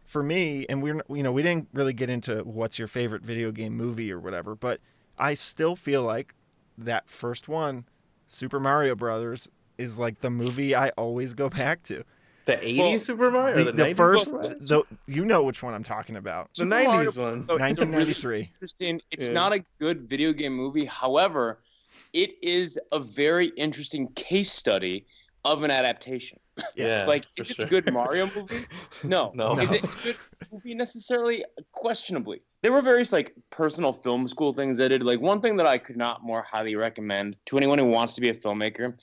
[0.07, 3.53] for me and we're you know we didn't really get into what's your favorite video
[3.53, 4.81] game movie or whatever but
[5.19, 6.33] i still feel like
[6.79, 7.85] that first one
[8.29, 9.47] super mario brothers
[9.77, 12.03] is like the movie i always go back to
[12.47, 13.57] The 80s Well, Super Mario?
[13.64, 14.59] the, or the 90s first Super Mario?
[14.61, 17.47] the, you know which one i'm talking about The Super Mario 90s one.
[17.47, 19.01] So it's really 1993 interesting.
[19.11, 19.34] It's Yeah.
[19.34, 20.84] not a good video game movie.
[20.84, 21.59] However,
[22.12, 25.07] it is a very interesting case study
[25.44, 26.38] of an adaptation.
[26.74, 27.05] Yeah.
[27.07, 27.66] like, for is it sure.
[27.66, 28.66] a good Mario movie?
[29.05, 29.30] No.
[29.34, 29.59] No.
[29.59, 30.16] Is it a good
[30.51, 31.44] movie necessarily?
[31.72, 32.40] Questionably.
[32.62, 35.03] There were various like personal film school things I did.
[35.03, 38.20] Like one thing that I could not more highly recommend to anyone who wants to
[38.22, 38.94] be a filmmaker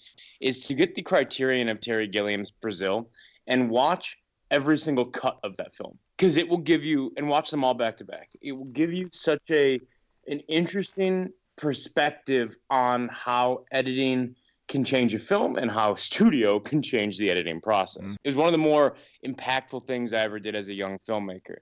[0.41, 3.07] is to get the criterion of Terry Gilliam's Brazil
[3.47, 4.17] and watch
[4.51, 5.97] every single cut of that film.
[6.17, 8.29] Because it will give you and watch them all back to back.
[8.41, 9.79] It will give you such a
[10.27, 14.35] an interesting perspective on how editing
[14.67, 18.03] can change a film and how studio can change the editing process.
[18.03, 18.15] Mm.
[18.23, 21.57] It was one of the more impactful things I ever did as a young filmmaker.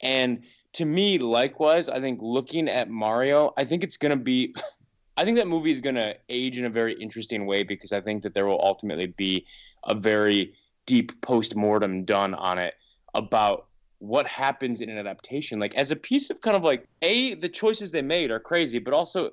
[0.00, 4.54] And to me, likewise, I think looking at Mario, I think it's going to be,
[5.16, 8.00] I think that movie is going to age in a very interesting way because I
[8.00, 9.46] think that there will ultimately be
[9.84, 10.52] a very
[10.86, 12.74] deep post mortem done on it
[13.14, 13.66] about
[13.98, 15.58] what happens in an adaptation.
[15.58, 18.78] Like, as a piece of kind of like, A, the choices they made are crazy,
[18.78, 19.30] but also,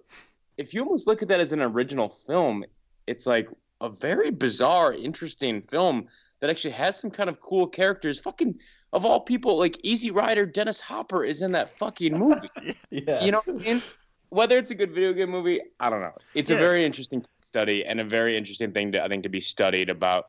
[0.58, 2.64] if you almost look at that as an original film,
[3.08, 3.50] it's like
[3.82, 6.08] a very bizarre, interesting film
[6.40, 8.20] that actually has some kind of cool characters.
[8.20, 8.56] Fucking
[8.94, 12.50] of all people, like Easy Rider, Dennis Hopper is in that fucking movie.
[12.90, 13.24] Yeah.
[13.24, 13.82] You know, what I mean?
[14.30, 16.14] whether it's a good video game movie, I don't know.
[16.36, 16.58] It's Yeah.
[16.58, 19.90] a very interesting study and a very interesting thing to I think to be studied
[19.90, 20.26] about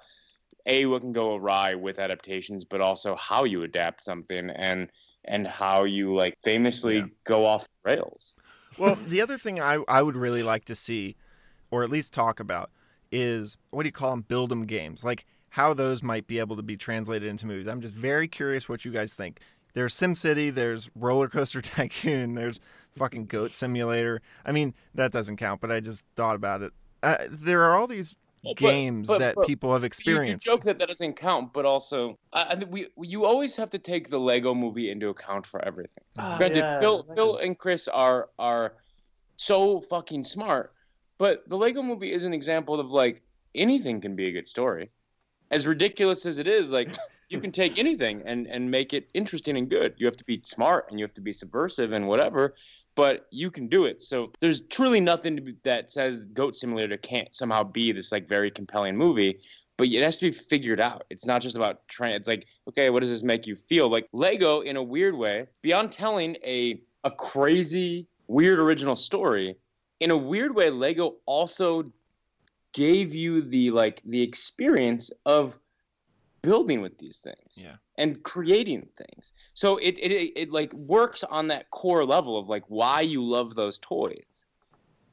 [0.67, 4.89] a what can go awry with adaptations, but also how you adapt something and
[5.25, 7.07] and how you like famously Yeah.
[7.25, 8.35] go off the rails.
[8.79, 11.17] well, the other thing I, I would really like to see,
[11.71, 12.71] or at least talk about,
[13.13, 14.23] is what do you call them?
[14.23, 15.05] Build Build 'em games.
[15.05, 17.69] Like how those might be able to be translated into movies.
[17.69, 19.39] I'm just very curious what you guys think.
[19.75, 22.59] There's SimCity, there's Roller Coaster Tycoon, there's
[22.97, 24.21] fucking Goat Simulator.
[24.45, 26.73] I mean, that doesn't count, but I just thought about it.
[27.03, 28.15] Uh, there are all these
[28.45, 30.47] Well, but- games but- that but people have You, you experienced.
[30.47, 33.79] joke that that doesn't count, but also I, I think we you always have to
[33.79, 36.03] take the Lego Movie into account for everything.
[36.19, 38.75] Ah, Granted, yeah, Phil, that Phil and Chris are are
[39.37, 40.73] so fucking smart,
[41.19, 43.23] but the Lego Movie is an example of like
[43.55, 44.91] anything can be a good story,
[45.51, 46.73] as ridiculous as it is.
[46.73, 46.89] Like
[47.29, 49.95] you can take anything and and make it interesting and good.
[49.99, 52.55] You have to be smart and you have to be subversive and whatever,
[52.95, 54.03] but you can do it.
[54.03, 58.51] So there's truly nothing be, that says Goat Simulator can't somehow be this like very
[58.51, 59.41] compelling movie.
[59.79, 61.05] But it has to be figured out.
[61.09, 62.15] It's not just about trying.
[62.15, 63.89] It's like, okay, what does this make you feel?
[63.89, 69.57] Like Lego, in a weird way, beyond telling a a crazy, weird original story,
[70.01, 71.91] in a weird way, Lego also
[72.73, 75.57] gave you the like the experience of
[76.43, 77.77] building with these things Yeah.
[77.99, 79.33] and creating things.
[79.55, 83.23] So it, it it it like works on that core level of like why you
[83.25, 84.25] love those toys.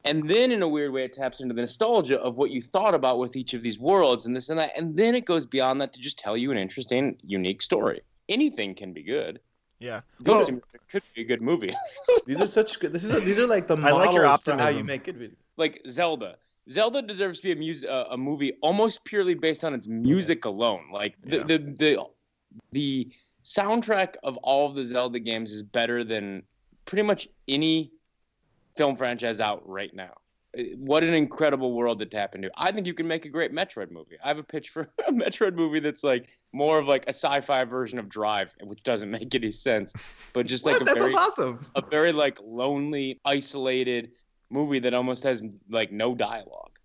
[0.04, 2.94] And then in a weird way it taps into the nostalgia of what you thought
[2.94, 4.72] about with each of these worlds and this and that.
[4.76, 8.00] And then it goes beyond that to just tell you an interesting, unique story.
[8.28, 9.40] Anything can be good.
[9.78, 10.00] yeah.
[10.22, 10.60] Ghost Well-
[10.90, 11.74] could be a good movie.
[12.26, 12.92] These are such good.
[12.92, 15.36] This is these are like the I like your for how you make good videos.
[15.56, 16.36] like Zelda.
[16.68, 20.44] Zelda deserves to be a mus- uh, a movie almost purely based on its music
[20.44, 20.84] alone.
[20.92, 21.42] Like the, Yeah.
[21.44, 22.04] the the
[22.72, 23.12] the
[23.44, 26.42] soundtrack of all of the Zelda games is better than
[26.84, 27.92] pretty much any
[28.76, 30.12] film franchise out right now.
[30.78, 32.50] what an incredible world to tap into.
[32.56, 34.16] I think you can make a great Metroid movie.
[34.24, 37.62] I have a pitch for a Metroid movie that's like more of like a sci-fi
[37.64, 39.92] version of Drive, which doesn't make any sense,
[40.32, 41.64] but just like a very awesome.
[41.76, 44.10] a very like lonely, isolated
[44.50, 46.78] movie that almost has like no dialogue.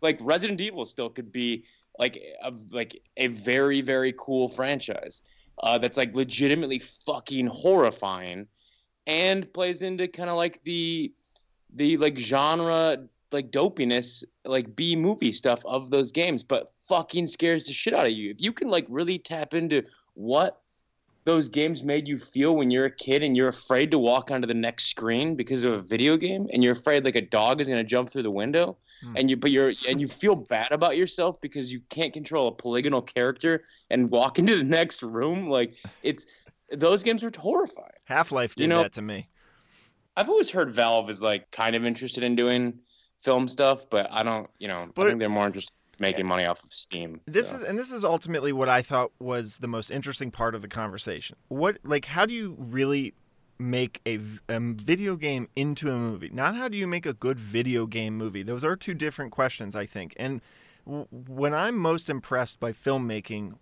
[0.00, 1.64] Like Resident Evil still could be
[1.98, 5.22] like a like a very very cool franchise
[5.62, 8.46] uh, that's like legitimately fucking horrifying,
[9.06, 11.12] and plays into kind of like the
[11.74, 12.98] the like genre
[13.30, 18.06] like dopiness like B movie stuff of those games, but fucking scares the shit out
[18.06, 18.30] of you.
[18.30, 19.82] If you can like really tap into
[20.14, 20.61] what
[21.24, 24.46] those games made you feel when you're a kid and you're afraid to walk onto
[24.46, 27.68] the next screen because of a video game and you're afraid like a dog is
[27.68, 29.16] going to jump through the window Hmm.
[29.16, 32.52] and you but you're and you feel bad about yourself because you can't control a
[32.52, 36.26] polygonal character and walk into the next room like it's
[36.70, 39.28] those games are horrifying Half Life did You know- that to me.
[40.16, 42.78] i've always heard valve is like kind of interested in doing
[43.18, 46.26] film stuff but i don't you know But- i think they're more interested in making
[46.26, 47.56] money off of steam This so.
[47.56, 50.68] is and this is ultimately what I thought was the most interesting part of the
[50.68, 51.36] conversation.
[51.48, 53.14] What like how do you really
[53.58, 56.30] make a video game into a movie?
[56.32, 58.42] Not how do you make a good video game movie.
[58.42, 60.14] Those are two different questions, I think.
[60.18, 60.40] And
[60.84, 63.54] w- when I'm most impressed by filmmaking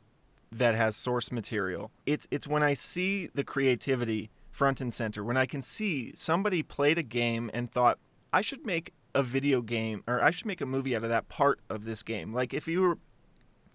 [0.53, 5.23] that has source material, it's it's when I see the creativity front and center.
[5.23, 7.99] When I can see somebody played a game and thought,
[8.33, 11.29] I should make a video game or I should make a movie out of that
[11.29, 12.33] part of this game.
[12.33, 12.99] Like if you were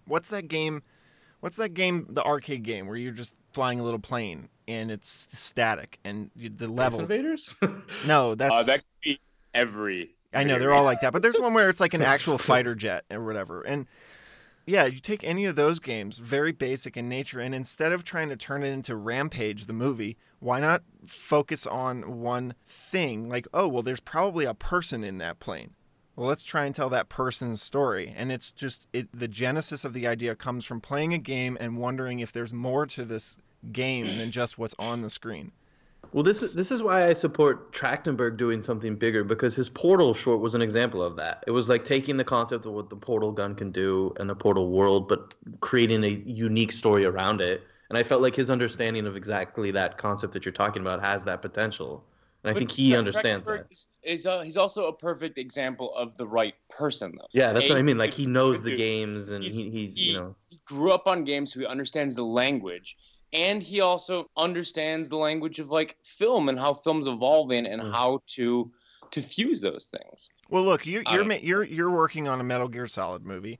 [0.06, 0.82] what's that game
[1.40, 5.28] what's that game the arcade game where you're just flying a little plane and it's
[5.32, 7.54] static and you, the Space level Invaders?
[8.06, 9.20] no that's uh, that could be
[9.54, 12.38] every I know they're all like that, but there's one where it's like an actual
[12.38, 13.62] fighter jet or whatever.
[13.62, 13.86] And
[14.66, 18.28] yeah, you take any of those games, very basic in nature, and instead of trying
[18.30, 23.28] to turn it into Rampage the movie, why not focus on one thing?
[23.28, 25.74] Like, oh, well, there's probably a person in that plane.
[26.16, 28.12] Well, let's try and tell that person's story.
[28.16, 31.76] And it's just it, the genesis of the idea comes from playing a game and
[31.76, 33.36] wondering if there's more to this
[33.70, 35.52] game than just what's on the screen.
[36.12, 40.14] Well, this is this is why I support Trachtenberg doing something bigger because his Portal
[40.14, 41.44] short was an example of that.
[41.46, 44.34] It was like taking the concept of what the Portal gun can do and the
[44.34, 47.62] Portal world, but creating a unique story around it.
[47.88, 51.24] And I felt like his understanding of exactly that concept that you're talking about has
[51.24, 52.04] that potential.
[52.42, 53.66] And I think he understands that.
[53.70, 57.26] Is, is uh, he's also a perfect example of the right person, though.
[57.32, 57.98] Yeah, that's A, what I mean.
[57.98, 61.06] Like he knows the games and he's- he, he's he- you know He grew up
[61.06, 62.96] on games, so he understands the language,
[63.32, 67.92] and he also understands the language of like film and how film's evolving and Mm.
[67.92, 68.70] how to
[69.12, 70.28] to fuse those things.
[70.50, 73.58] Well, look, you, you're don't- you're you're working on a Metal Gear Solid movie.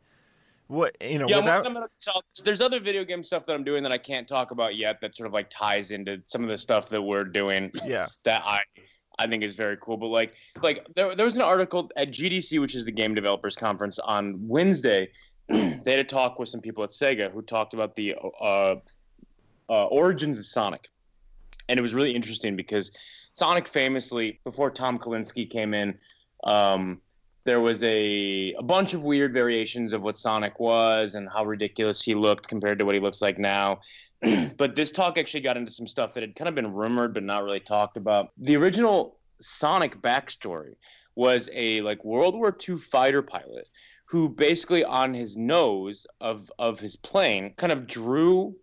[0.68, 2.24] What you know yeah, without Metal Gear Solid.
[2.44, 5.00] there's other video game stuff that I'm doing that I can't talk about yet.
[5.00, 8.42] That sort of like ties into some of the stuff that we're doing yeah that
[8.44, 8.62] I
[9.18, 9.96] I think is very cool.
[9.96, 13.54] But like like there, there was an article at GDC, which is the Game Developers
[13.54, 15.08] Conference on Wednesday.
[15.48, 18.74] they had a talk with some people at Sega who talked about the uh,
[19.68, 20.88] uh, origins of Sonic,
[21.68, 22.90] and it was really interesting because
[23.34, 25.98] Sonic famously before Tom Kalinske came in.
[26.44, 27.00] Um,
[27.44, 32.02] there was a, a bunch of weird variations of what Sonic was and how ridiculous
[32.02, 33.80] he looked compared to what he looks like now.
[34.56, 37.22] but this talk actually got into some stuff that had kind of been rumored but
[37.22, 38.30] not really talked about.
[38.36, 40.74] The original Sonic backstory
[41.14, 43.68] was a like World War II fighter pilot
[44.06, 48.54] who basically on his nose of of his plane kind of drew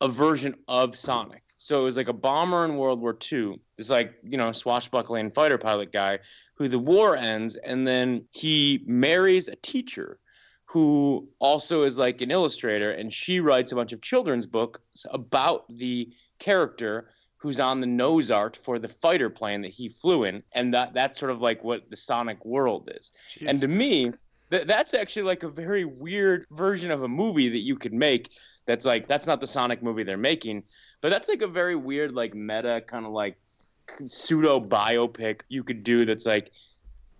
[0.00, 1.42] a version of Sonic.
[1.56, 3.60] So it was like a bomber in World War II.
[3.76, 6.20] It's like, you know, swashbuckling fighter pilot guy
[6.54, 10.18] who the war ends and then he marries a teacher
[10.64, 15.64] who also is like an illustrator and she writes a bunch of children's books about
[15.76, 20.42] the character who's on the nose art for the fighter plane that he flew in
[20.52, 23.10] and that that's sort of like what the sonic world is
[23.46, 24.12] and to me
[24.50, 28.30] th- that's actually like a very weird version of a movie that you could make
[28.70, 30.62] that's like that's not the sonic movie they're making
[31.00, 33.36] but that's like a very weird like meta kind of like
[34.06, 36.52] pseudo biopic you could do that's like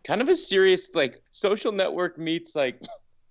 [0.04, 2.80] kind of a serious like social network meets like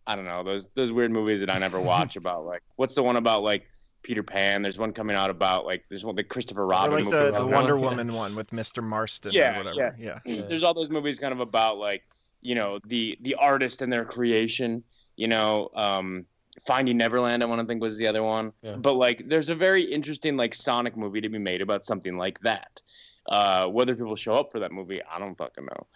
[0.06, 3.04] I don't know those those weird movies that I never watch about like what's the
[3.04, 3.68] one about like
[4.02, 4.62] Peter Pan.
[4.62, 7.18] There's one coming out about like there's one the Christopher or Robin like movie.
[7.18, 7.82] the, the Wonder Yeah.
[7.82, 8.82] Woman one with Mr.
[8.82, 9.96] Marston Yeah, or whatever.
[10.02, 10.20] Yeah.
[10.26, 10.42] Yeah.
[10.50, 12.04] there's all those movies kind of about like
[12.42, 14.84] you know the the artist and their creation.
[15.16, 16.26] You know, um,
[16.66, 17.44] Finding Neverland.
[17.44, 18.54] I want to think was the other one.
[18.62, 18.76] Yeah.
[18.76, 22.40] But like, there's a very interesting like Sonic movie to be made about something like
[22.42, 22.82] that.
[23.28, 25.88] Uh, whether people show up for that movie, I don't fucking know.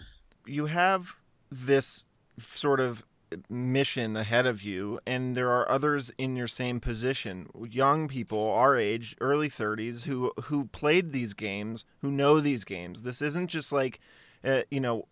[0.45, 1.15] you have
[1.51, 2.03] this
[2.39, 3.03] sort of
[3.49, 8.77] mission ahead of you and there are others in your same position young people our
[8.77, 13.71] age early 30s who who played these games who know these games this isn't just
[13.71, 13.99] like
[14.43, 15.07] uh, you know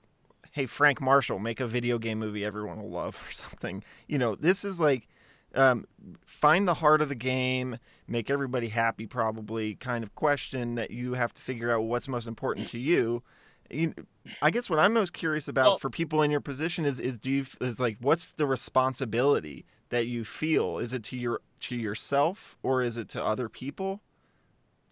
[0.51, 3.83] hey Frank Marshall, make a video game movie everyone will love or something.
[4.07, 5.07] You know, this is like
[5.55, 5.85] um,
[6.25, 7.77] find the heart of the game,
[8.07, 12.27] make everybody happy, probably kind of question that you have to figure out what's most
[12.27, 13.23] important to you.
[13.69, 13.93] you
[14.41, 17.17] I guess what I'm most curious about well, for people in your position is is
[17.17, 20.77] do you is like what's the responsibility that you feel?
[20.77, 24.01] Is it to your to yourself or is it to other people,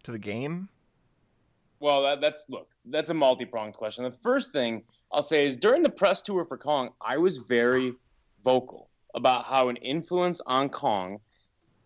[0.02, 0.68] to the game?
[1.80, 4.04] Well, that, that's look, that's a multi-pronged question.
[4.04, 7.94] The first thing I'll say is during the press tour for Kong, I was very
[8.44, 11.20] vocal about how an influence on Kong,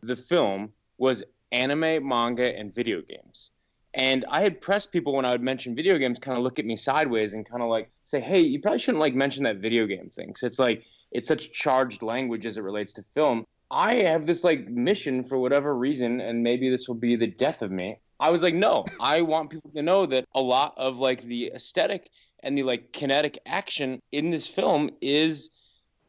[0.03, 3.51] the film, was anime, manga, and video games.
[3.95, 6.65] And I had pressed people when I would mention video games kind of look at
[6.65, 9.87] me sideways and kind of like say, hey, you probably shouldn't like mention that video
[9.87, 10.35] game thing.
[10.35, 13.47] So it's like, it's such charged language as it relates to film.
[13.71, 17.63] I have this like mission for whatever reason, and maybe this will be the death
[17.63, 17.99] of me.
[18.19, 21.53] I was like, no, I want people to know that a lot of like the
[21.55, 22.11] aesthetic
[22.43, 25.51] and the like kinetic action in this film is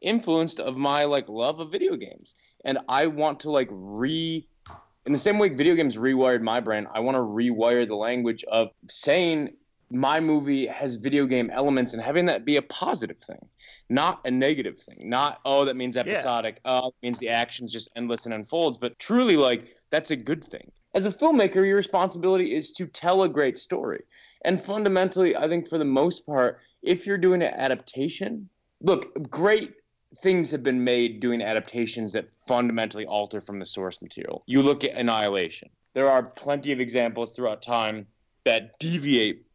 [0.00, 2.34] influenced of my like love of video games.
[2.64, 4.46] And i want to like re
[5.06, 8.42] in the same way video games rewired my brain i want to rewire the language
[8.44, 9.50] of saying
[9.88, 13.38] my movie has video game elements and having that be a positive thing
[13.88, 15.08] not a negative thing.
[15.08, 16.80] Not oh that means episodic yeah.
[16.82, 20.44] oh it means the action's just endless and unfolds but truly like that's a good
[20.44, 20.70] thing.
[20.94, 24.02] As a filmmaker your responsibility is to tell a great story.
[24.42, 28.48] And fundamentally i think for the most part if you're doing an adaptation
[28.80, 29.74] look great
[30.22, 34.42] things have been made doing adaptations that fundamentally alter from the source material.
[34.46, 35.68] You look at Annihilation.
[35.94, 38.06] There are plenty of examples throughout time
[38.44, 39.46] that deviate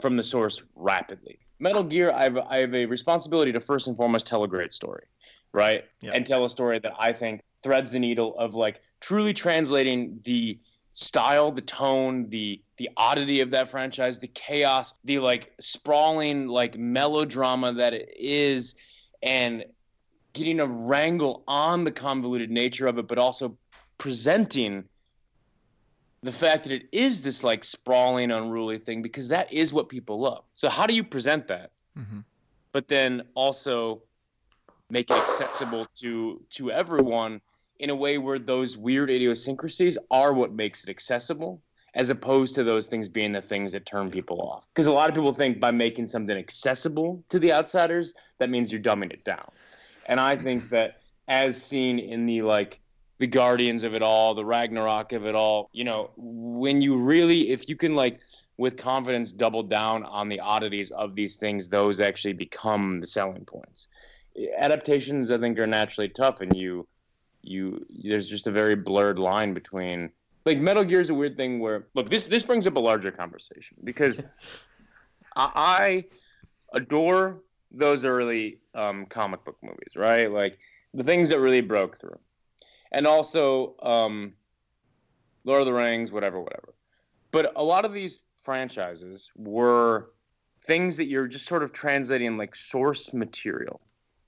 [0.00, 1.38] from the source rapidly.
[1.58, 4.72] Metal Gear, I have, I have a responsibility to first and foremost tell a great
[4.72, 5.04] story,
[5.52, 5.84] right?
[6.02, 10.58] And tell a story that I think threads the needle of like truly translating the
[10.92, 16.76] style, the tone, the the oddity of that franchise, the chaos, the like sprawling like
[16.76, 18.74] melodrama that it is,
[19.22, 19.64] and
[20.32, 23.56] getting a wrangle on the convoluted nature of it, but also
[23.98, 24.84] presenting
[26.22, 30.20] the fact that it is this like sprawling, unruly thing because that is what people
[30.20, 30.44] love.
[30.54, 31.72] So how do you present that?
[31.98, 32.20] Mm-hmm.
[32.72, 34.02] But then also
[34.90, 37.40] make it accessible to to everyone
[37.78, 41.60] in a way where those weird idiosyncrasies are what makes it accessible
[41.94, 44.66] as opposed to those things being the things that turn people off.
[44.72, 48.72] Because a lot of people think by making something accessible to the outsiders, that means
[48.72, 49.50] you're dumbing it down.
[50.06, 52.80] And I think that as seen in the like
[53.18, 57.50] the Guardians of it all, the Ragnarok of it all, you know, when you really
[57.50, 58.20] if you can like
[58.58, 63.44] with confidence double down on the oddities of these things, those actually become the selling
[63.44, 63.88] points.
[64.56, 66.86] Adaptations I think are naturally tough and you
[67.42, 70.10] you there's just a very blurred line between
[70.44, 73.10] like Metal Gear is a weird thing where look this this brings up a larger
[73.10, 74.20] conversation because
[75.36, 76.04] I, I
[76.72, 77.40] adore
[77.72, 80.30] those early um, comic book movies, right?
[80.30, 80.58] Like
[80.94, 82.18] the things that really broke through,
[82.92, 84.34] and also um,
[85.44, 86.74] Lord of the Rings, whatever, whatever.
[87.30, 90.10] But a lot of these franchises were
[90.64, 93.80] things that you're just sort of translating like source material,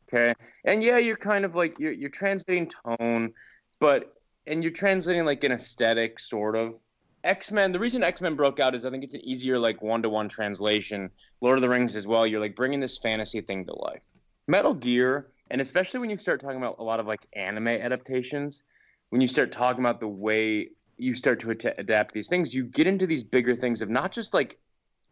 [0.08, 0.34] okay?
[0.64, 3.32] And yeah, you're kind of like you're you're translating tone,
[3.78, 4.14] but
[4.46, 6.80] and you're translating like an aesthetic, sort of.
[7.24, 7.72] X Men.
[7.72, 10.10] The reason X Men broke out is I think it's an easier like one to
[10.10, 11.10] one translation.
[11.40, 12.26] Lord of the Rings as well.
[12.26, 14.02] You're like bringing this fantasy thing to life.
[14.46, 18.62] Metal Gear, and especially when you start talking about a lot of like anime adaptations,
[19.08, 22.86] when you start talking about the way you start to adapt these things, you get
[22.86, 24.58] into these bigger things of not just like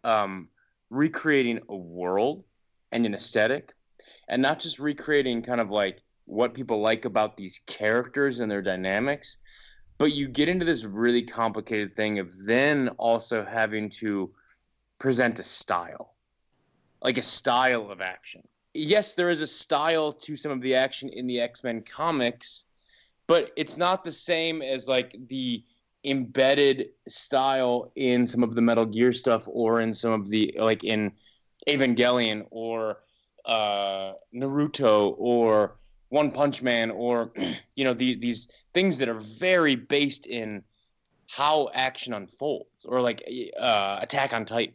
[0.04, 0.48] um,
[0.90, 2.44] recreating a world
[2.92, 3.72] and an aesthetic,
[4.28, 8.62] and not just recreating kind of like what people like about these characters and their
[8.62, 9.38] dynamics,
[10.02, 14.28] but you get into this really complicated thing of then also having to
[14.98, 16.16] present a style,
[17.02, 18.42] like a style of action.
[18.74, 22.64] Yes, there is a style to some of the action in the X Men comics,
[23.28, 25.62] but it's not the same as like the
[26.02, 30.82] embedded style in some of the Metal Gear stuff or in some of the like
[30.82, 31.12] in
[31.68, 33.04] Evangelion or
[33.44, 35.76] uh, Naruto or
[36.12, 37.32] one Punch Man or
[37.74, 40.62] you know the, these things that are very based in
[41.26, 43.22] how action unfolds or like
[43.58, 44.74] uh, Attack on Titan.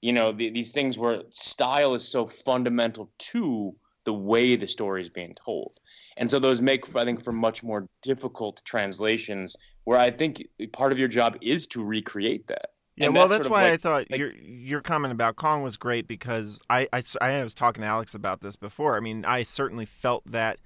[0.00, 3.74] You know the, these things where style is so fundamental to
[4.04, 5.80] the way the story is being told,
[6.16, 9.56] and so those make I think for much more difficult translations.
[9.84, 12.70] Where I think part of your job is to recreate that.
[12.96, 15.62] Yeah, and well, that's, that's why like, I thought like, your your comment about Kong
[15.62, 18.96] was great because I, I, I was talking to Alex about this before.
[18.96, 20.58] I mean, I certainly felt that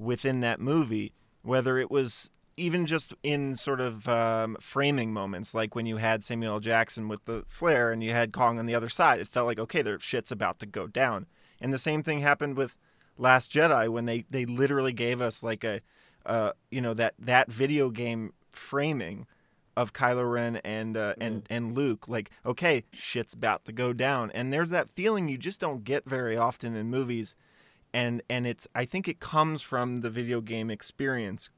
[0.00, 5.74] within that movie, whether it was even just in sort of um, framing moments, like
[5.74, 6.60] when you had Samuel L.
[6.60, 9.58] Jackson with the flare and you had Kong on the other side, it felt like
[9.58, 11.26] okay, their shit's about to go down.
[11.60, 12.76] And the same thing happened with
[13.16, 15.80] Last Jedi when they they literally gave us like a
[16.26, 19.26] uh, you know that that video game framing
[19.76, 21.52] of Kylo Ren and uh, and mm-hmm.
[21.52, 25.60] and Luke like okay shit's about to go down and there's that feeling you just
[25.60, 27.34] don't get very often in movies
[27.92, 31.48] and and it's I think it comes from the video game experience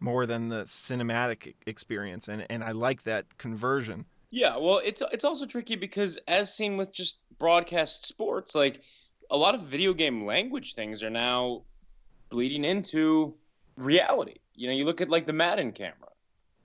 [0.00, 4.06] more than the cinematic experience and and I like that conversion.
[4.30, 8.82] Yeah, well, it's it's also tricky because as seen with just broadcast sports, like
[9.30, 11.62] a lot of video game language things are now
[12.30, 13.34] bleeding into
[13.76, 14.34] reality.
[14.54, 16.10] You know, you look at like the Madden camera,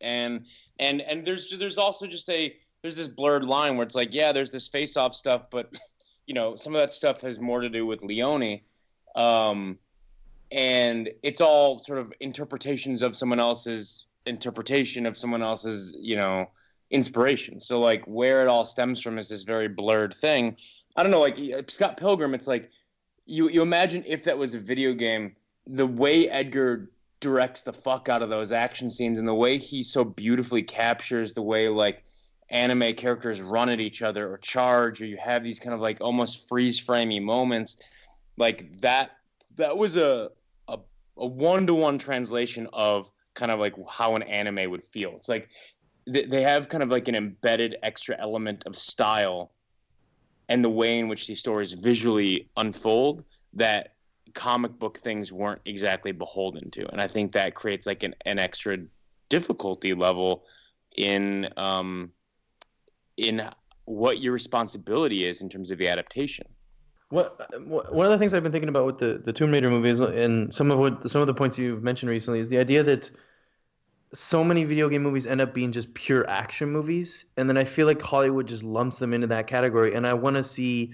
[0.02, 0.46] and
[0.80, 4.32] and and there's there's also just a there's this blurred line where it's like, yeah,
[4.32, 5.72] there's this face-off stuff, but
[6.26, 8.62] you know, some of that stuff has more to do with Leone,
[9.16, 9.78] um,
[10.52, 16.50] and it's all sort of interpretations of someone else's interpretation of someone else's, you know,
[16.92, 17.60] inspiration.
[17.60, 20.58] So like where it all stems from is this very blurred thing.
[20.96, 21.38] I don't know, like
[21.70, 22.70] Scott Pilgrim, it's like
[23.26, 25.36] you you imagine if that was a video game,
[25.68, 26.90] the way Edgar
[27.20, 31.34] directs the fuck out of those action scenes and the way he so beautifully captures
[31.34, 32.04] the way like
[32.50, 36.00] anime characters run at each other or charge or you have these kind of like
[36.02, 37.78] almost freeze framey moments
[38.40, 39.12] like that
[39.56, 40.32] that was a
[40.68, 40.80] a,
[41.18, 45.50] a one-to-one translation of kind of like how an anime would feel it's like
[46.08, 49.52] they have kind of like an embedded extra element of style
[50.48, 53.24] and the way in which these stories visually unfold
[53.54, 53.94] that
[54.34, 58.40] comic book things weren't exactly beholden to, and I think that creates like an, an
[58.40, 58.78] extra
[59.30, 60.44] difficulty level
[60.98, 62.12] in um,
[63.18, 63.48] in
[63.86, 66.48] what your responsibility is in terms of the adaptation.
[67.10, 70.00] What one of the things I've been thinking about with the, the Tomb Raider movies
[70.00, 73.10] and some of what some of the points you've mentioned recently is the idea that
[74.14, 77.64] so many video game movies end up being just pure action movies, and then I
[77.64, 80.94] feel like Hollywood just lumps them into that category, and I want to see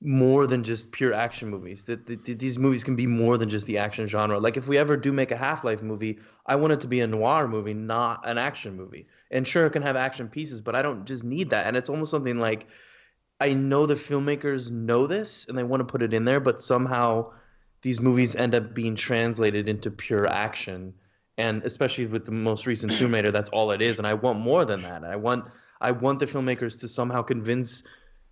[0.00, 1.84] more than just pure action movies.
[1.84, 4.38] That, that, that, these movies can be more than just the action genre.
[4.38, 7.00] Like if we ever do make a Half Life movie, I want it to be
[7.00, 9.06] a noir movie, not an action movie.
[9.30, 11.66] And sure, it can have action pieces, but I don't just need that.
[11.66, 12.66] And it's almost something like
[13.40, 16.60] I know the filmmakers know this and they want to put it in there, but
[16.60, 17.32] somehow
[17.82, 20.94] these movies end up being translated into pure action.
[21.36, 23.98] And especially with the most recent Tomb Raider, that's all it is.
[23.98, 25.04] And I want more than that.
[25.04, 25.44] I want
[25.80, 27.84] I want the filmmakers to somehow convince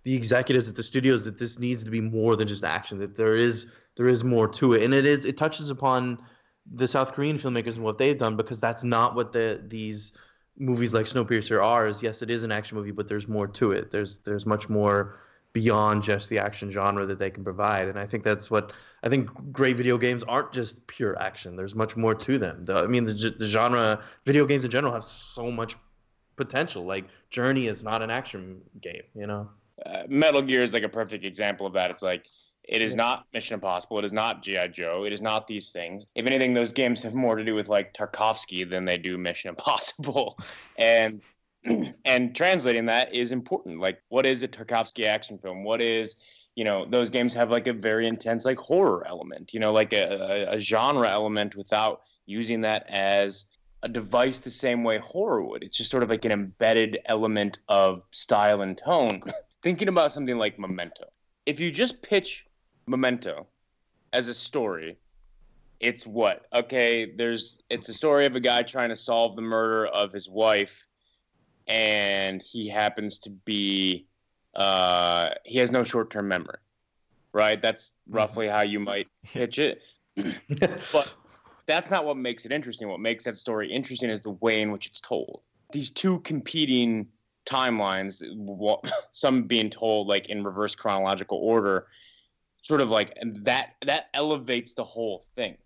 [0.03, 3.15] the executives at the studios that this needs to be more than just action that
[3.15, 6.17] there is there is more to it and it is it touches upon
[6.73, 10.13] the south korean filmmakers and what they've done because that's not what the these
[10.57, 13.71] movies like snowpiercer are is yes it is an action movie but there's more to
[13.71, 13.91] it.
[13.91, 15.17] There's there's much more
[15.53, 17.87] beyond just the action genre that they can provide.
[17.87, 18.73] And i think that's what
[19.03, 21.55] i think great video games aren't just pure action.
[21.55, 22.65] There's much more to them.
[22.65, 25.75] The, i mean the, the genre video games in general have so much
[26.35, 26.85] potential.
[26.85, 29.49] Like journey is not an action game you know?
[29.85, 31.89] Uh, Metal Gear is like a perfect example of that.
[31.89, 32.27] It's like
[32.63, 33.99] it is not Mission Impossible.
[33.99, 35.03] It is not GI Joe.
[35.05, 36.05] It is not these things.
[36.15, 39.49] If anything, those games have more to do with like Tarkovsky than they do Mission
[39.57, 40.39] Impossible,
[40.77, 41.21] and
[42.05, 43.79] and translating that is important.
[43.79, 45.63] Like, what is a Tarkovsky action film?
[45.63, 46.15] What is
[46.55, 49.53] you know those games have like a very intense like horror element.
[49.53, 53.45] You know, like a, a, a genre element without using that as
[53.81, 55.63] a device the same way horror would.
[55.63, 59.21] It's just sort of like an embedded element of style and tone
[59.63, 61.05] thinking about something like Memento.
[61.45, 62.45] If you just pitch
[62.85, 63.47] Memento
[64.13, 64.97] as a story,
[65.79, 66.45] it's what?
[66.53, 70.29] Okay, there's it's a story of a guy trying to solve the murder of his
[70.29, 70.87] wife
[71.67, 74.05] and he happens to be
[74.55, 76.57] uh he has no short-term memory.
[77.33, 77.61] Right?
[77.61, 78.15] That's mm-hmm.
[78.15, 79.81] roughly how you might pitch it.
[80.91, 81.13] but
[81.65, 82.87] that's not what makes it interesting.
[82.87, 85.41] What makes that story interesting is the way in which it's told.
[85.71, 87.07] These two competing
[87.45, 88.21] timelines,
[89.11, 91.87] some being told like in reverse chronological order,
[92.63, 95.57] sort of like and that that elevates the whole thing.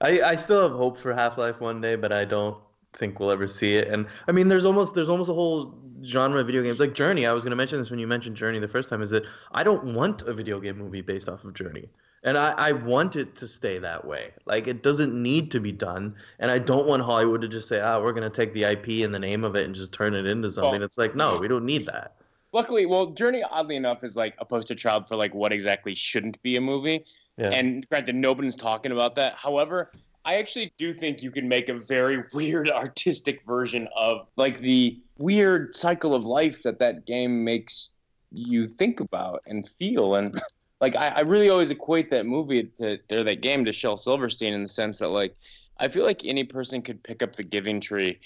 [0.00, 2.58] I, I still have hope for Half Life one day, but I don't
[2.94, 3.88] think we'll ever see it.
[3.88, 7.26] And I mean, there's almost there's almost a whole genre of video games like Journey.
[7.26, 9.02] I was going to mention this when you mentioned Journey the first time.
[9.02, 11.88] Is that I don't want a video game movie based off of Journey
[12.26, 14.32] and I, I want it to stay that way.
[14.46, 17.80] Like it doesn't need to be done, and I don't want Hollywood to just say,
[17.80, 20.12] "Ah, oh, we're gonna take the IP and the name of it and just turn
[20.12, 22.15] it into something." Well, it's like, no, we don't need that.
[22.52, 26.40] Luckily, well, Journey, oddly enough, is like a poster child for like what exactly shouldn't
[26.42, 27.04] be a movie.
[27.36, 27.50] Yeah.
[27.50, 29.34] And granted, nobody's talking about that.
[29.34, 29.92] However,
[30.24, 34.98] I actually do think you can make a very weird artistic version of like the
[35.18, 37.90] weird cycle of life that that game makes
[38.32, 40.34] you think about and feel and
[40.80, 44.52] like I, I really always equate that movie to or that game to Shel Silverstein
[44.52, 45.34] in the sense that like
[45.78, 48.18] I feel like any person could pick up the Giving Tree,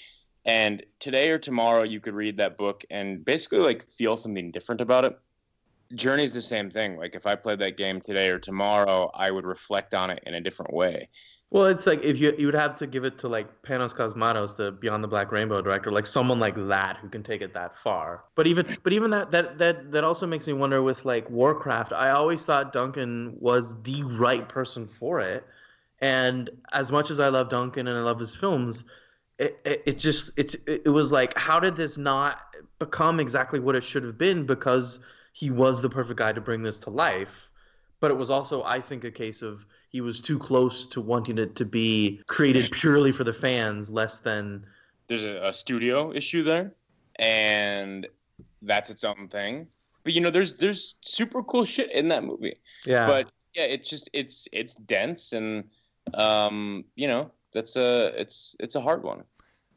[0.45, 4.81] and today or tomorrow you could read that book and basically like feel something different
[4.81, 5.17] about it.
[5.93, 6.97] Journey's the same thing.
[6.97, 10.33] Like if I played that game today or tomorrow, I would reflect on it in
[10.33, 11.09] a different way.
[11.51, 14.55] Well, it's like if you you would have to give it to like Panos Cosmatos,
[14.55, 17.77] the Beyond the Black Rainbow director, like someone like that who can take it that
[17.77, 18.23] far.
[18.35, 21.91] But even but even that that that that also makes me wonder with like Warcraft.
[21.91, 25.45] I always thought Duncan was the right person for it.
[25.99, 28.85] And as much as I love Duncan and I love his films,
[29.37, 32.41] it, it, it just it it was like how did this not
[32.79, 34.99] become exactly what it should have been because
[35.33, 37.49] he was the perfect guy to bring this to life.
[37.99, 41.37] But it was also I think a case of he was too close to wanting
[41.37, 44.65] it to be created purely for the fans, less than.
[45.07, 46.73] There's a, a studio issue there,
[47.17, 48.07] and
[48.63, 49.67] that's its own thing.
[50.03, 52.55] But you know, there's there's super cool shit in that movie.
[52.85, 53.05] Yeah.
[53.05, 55.65] But yeah, it's just it's it's dense and
[56.15, 59.23] um you know that's a it's it's a hard one.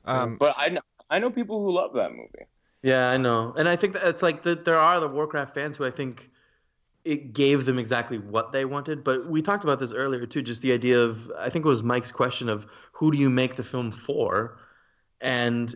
[0.04, 2.46] Um, but I know I know people who love that movie.
[2.82, 4.64] Yeah, I know, and I think that it's like that.
[4.64, 6.30] There are the Warcraft fans who I think
[7.04, 9.04] it gave them exactly what they wanted.
[9.04, 11.82] But we talked about this earlier too, just the idea of I think it was
[11.82, 14.58] Mike's question of who do you make the film for,
[15.20, 15.74] and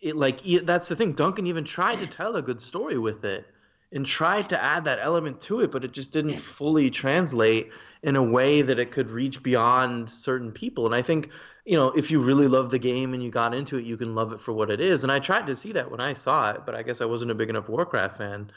[0.00, 1.12] it like that's the thing.
[1.12, 3.46] Duncan even tried to tell a good story with it
[3.92, 7.70] and tried to add that element to it, but it just didn't fully translate
[8.02, 10.86] in a way that it could reach beyond certain people.
[10.86, 11.30] And I think,
[11.64, 14.14] you know, if you really love the game and you got into it, you can
[14.14, 15.02] love it for what it is.
[15.04, 17.30] And I tried to see that when I saw it, but I guess I wasn't
[17.30, 18.50] a big enough Warcraft fan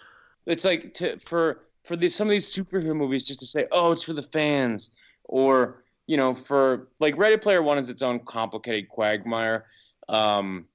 [0.45, 3.91] it's like to, for for these some of these superhero movies just to say oh
[3.91, 4.91] it's for the fans
[5.25, 9.65] or you know for like ready player one is its own complicated quagmire
[10.09, 10.65] um,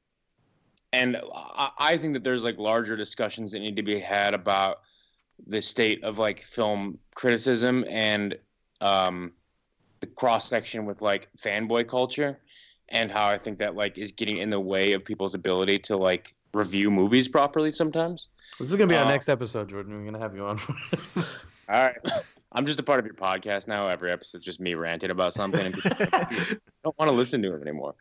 [0.97, 4.81] and I, I think that there's like larger discussions that need to be had about
[5.47, 8.37] the state of like film criticism and
[8.81, 9.33] um,
[10.01, 12.39] the cross section with like fanboy culture
[12.89, 15.97] and how I think that like is getting in the way of people's ability to
[15.99, 18.29] like review movies properly sometimes.
[18.59, 19.99] This is gonna be our uh, next episode, Jordan.
[19.99, 20.59] We're gonna have you on.
[21.17, 21.25] all
[21.69, 21.97] right.
[22.53, 23.89] I'm just a part of your podcast now.
[23.89, 27.61] Every episode just me ranting about something, and people don't want to listen to it
[27.61, 27.95] anymore.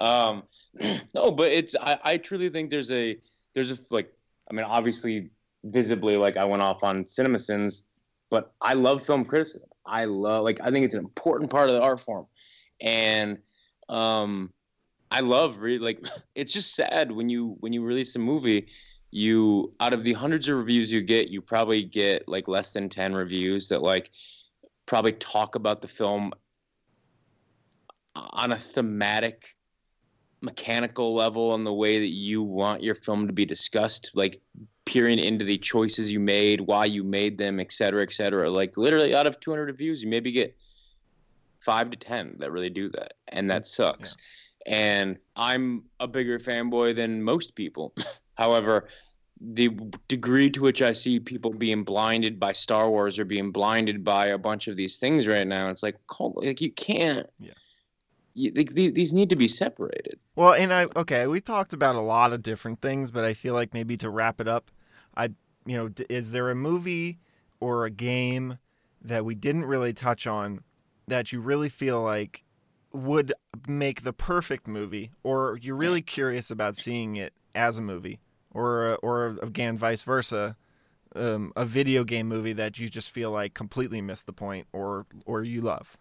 [0.00, 0.44] Um,
[1.14, 3.18] no, but it's I, I truly think there's a
[3.54, 4.12] there's a like
[4.50, 5.30] I mean obviously
[5.64, 7.82] visibly like I went off on CinemaSins,
[8.30, 9.68] but I love film criticism.
[9.84, 12.26] I love like I think it's an important part of the art form,
[12.80, 13.38] and
[13.88, 14.52] um,
[15.10, 18.68] I love really like it's just sad when you when you release a movie
[19.12, 22.88] you out of the hundreds of reviews you get, you probably get like less than
[22.88, 24.08] 10 reviews that like
[24.86, 26.32] probably talk about the film
[28.14, 29.56] on a thematic
[30.42, 34.40] mechanical level on the way that you want your film to be discussed like
[34.86, 38.76] peering into the choices you made why you made them et cetera et cetera like
[38.76, 40.56] literally out of 200 reviews you maybe get
[41.60, 44.16] five to ten that really do that and that sucks
[44.66, 44.74] yeah.
[44.74, 47.94] and i'm a bigger fanboy than most people
[48.40, 48.88] However,
[49.38, 49.68] the
[50.08, 54.28] degree to which I see people being blinded by Star Wars or being blinded by
[54.28, 57.28] a bunch of these things right now, it's like, like you can't.
[57.38, 57.52] Yeah.
[58.34, 60.20] You, these need to be separated.
[60.36, 63.54] Well, and I okay, we talked about a lot of different things, but I feel
[63.54, 64.70] like maybe to wrap it up,
[65.16, 65.30] I
[65.66, 67.18] you know, is there a movie
[67.60, 68.58] or a game
[69.02, 70.60] that we didn't really touch on
[71.08, 72.44] that you really feel like
[72.92, 73.32] would
[73.66, 78.20] make the perfect movie, or you're really curious about seeing it as a movie?
[78.52, 80.56] or or again vice versa,
[81.14, 85.06] um, a video game movie that you just feel like completely missed the point or
[85.24, 85.96] or you love?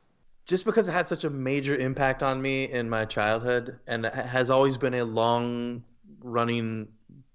[0.50, 4.50] Just because it had such a major impact on me in my childhood and has
[4.50, 5.84] always been a long
[6.24, 6.88] running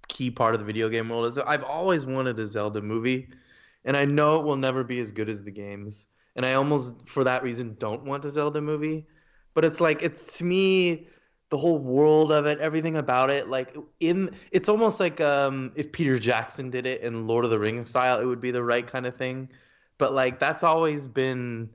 [0.09, 3.29] key part of the video game world is I've always wanted a Zelda movie
[3.85, 6.09] and I know it will never be as good as the games.
[6.35, 9.07] And I almost for that reason don't want a Zelda movie.
[9.55, 11.07] But it's like it's to me
[11.51, 13.49] the whole world of it, everything about it.
[13.49, 17.61] Like in, it's almost like um, if Peter Jackson did it in Lord of the
[17.61, 19.49] Rings style, it would be the right kind of thing.
[19.99, 21.71] But like that's always been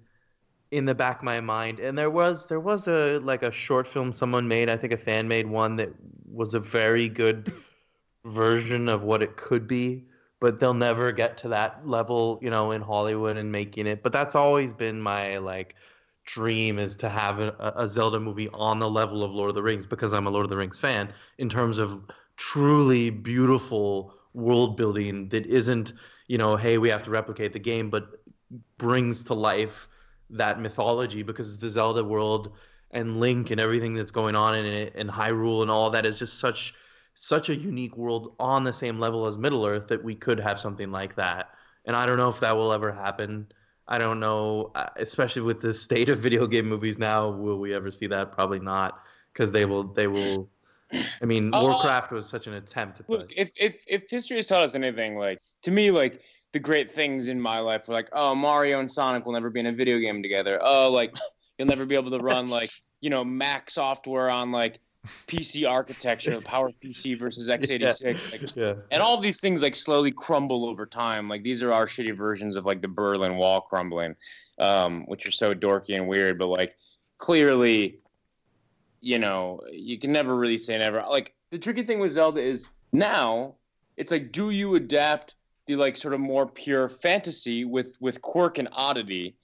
[0.72, 1.80] in the back of my mind.
[1.80, 4.70] And there was there was a like a short film someone made.
[4.70, 5.90] I think a fan made one that
[6.32, 7.52] was a very good
[8.26, 10.06] version of what it could be.
[10.42, 14.02] But they'll never get to that level, you know, in Hollywood and making it.
[14.02, 15.76] But that's always been my like
[16.26, 19.64] dream is to have a, a, Zelda movie on the level of Lord of the
[19.64, 22.04] Rings because I'm a Lord of the Rings fan in terms of
[22.38, 25.94] truly beautiful world building that isn't,
[26.28, 28.22] you know, hey, we have to replicate the game, but
[28.78, 29.88] brings to life
[30.30, 32.54] that mythology because the Zelda world
[32.92, 36.18] and Link and everything that's going on in it and Hyrule and all that is
[36.18, 36.74] just such
[37.16, 40.60] such a unique world on the same level as Middle Earth that we could have
[40.60, 41.50] something like that.
[41.86, 43.48] And I don't know if that will ever happen.
[43.90, 47.30] I don't know, uh, especially with the state of video game movies now.
[47.30, 48.32] Will we ever see that?
[48.32, 49.02] Probably not,
[49.34, 49.84] because they will.
[49.84, 50.48] They will.
[51.22, 53.02] I mean, uh, Warcraft was such an attempt.
[53.08, 56.22] Look, if if if history has taught us anything, like to me, like
[56.52, 59.60] the great things in my life were like, oh, Mario and Sonic will never be
[59.60, 60.60] in a video game together.
[60.62, 61.16] Oh, like
[61.58, 62.72] you'll never be able to run like
[63.02, 64.80] you know Mac software on like
[65.28, 68.32] PC architecture, Power PC versus x86, yeah.
[68.32, 68.74] like, yeah.
[68.92, 71.30] and all these things like slowly crumble over time.
[71.30, 74.16] Like these are our shitty versions of like the Berlin Wall crumbling,
[74.58, 76.38] um, which are so dorky and weird.
[76.38, 76.76] But like
[77.18, 78.00] clearly,
[79.02, 81.04] you know, you can never really say never.
[81.10, 83.56] Like the tricky thing with Zelda is now
[84.00, 85.36] it's like, do you adapt
[85.70, 89.36] the like sort of more pure fantasy with with quirk and oddity?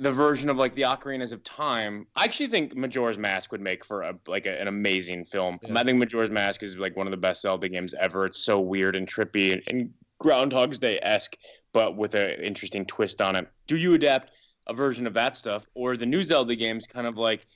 [0.00, 2.06] the version of like the Ocarinas of Time.
[2.16, 5.58] I actually think Majora's Mask would make for a like a, an amazing film.
[5.62, 5.78] Yeah.
[5.78, 8.26] I think Majora's Mask is like one of the best Zelda games ever.
[8.26, 11.36] It's so weird and trippy and, and Groundhog's Day esque,
[11.72, 13.46] but with an interesting twist on it.
[13.66, 14.32] Do you adapt
[14.66, 17.46] a version of that stuff, or the new Zelda games kind of like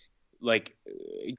[0.41, 0.77] like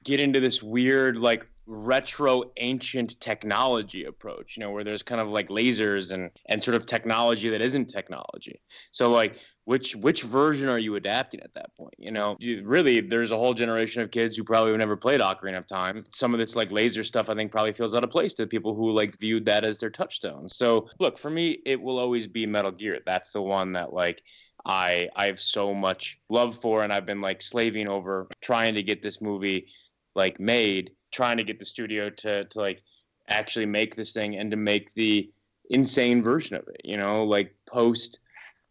[0.04, 5.28] get into this weird like retro ancient technology approach you know where there's kind of
[5.28, 8.60] like lasers and and sort of technology that isn't technology.
[8.90, 11.94] So like which which version are you adapting at that point?
[11.96, 15.20] You know you, really there's a whole generation of kids who probably have never played
[15.20, 16.04] ocarina of time.
[16.12, 18.74] Some of this like laser stuff i think probably feels out of place to people
[18.74, 20.48] who like viewed that as their touchstone.
[20.48, 22.98] So look for me it will always be metal gear.
[23.06, 24.22] That's the one that like
[24.66, 28.82] I I have so much love for, and I've been like slaving over trying to
[28.82, 29.68] get this movie
[30.14, 32.82] like made, trying to get the studio to to like
[33.28, 35.30] actually make this thing and to make the
[35.70, 36.80] insane version of it.
[36.84, 38.18] You know, like post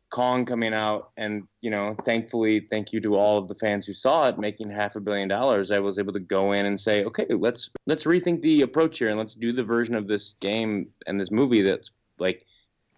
[0.10, 3.94] Kong coming out, and you know, thankfully, thank you to all of the fans who
[3.94, 5.72] saw it, making half a billion dollars.
[5.72, 9.10] I was able to go in and say, okay, let's let's rethink the approach here,
[9.10, 12.46] and let's do the version of this game and this movie that's like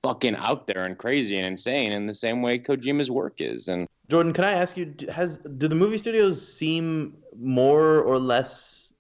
[0.02, 3.68] fucking out there and crazy and insane in the same way Kojima's work is.
[3.68, 8.91] And Jordan, can I ask you, has do the movie studios seem more or less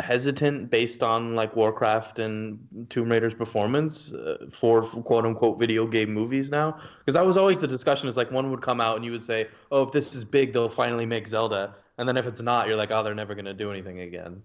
[0.00, 2.58] hesitant based on like Warcraft and
[2.90, 6.80] Tomb Raider's performance uh, for quote unquote video game movies now?
[6.98, 8.08] Because that was always the discussion.
[8.08, 10.52] Is like one would come out and you would say, "Oh, if this is big,
[10.52, 13.54] they'll finally make Zelda," and then if it's not, you're like, "Oh, they're never gonna
[13.54, 14.42] do anything again."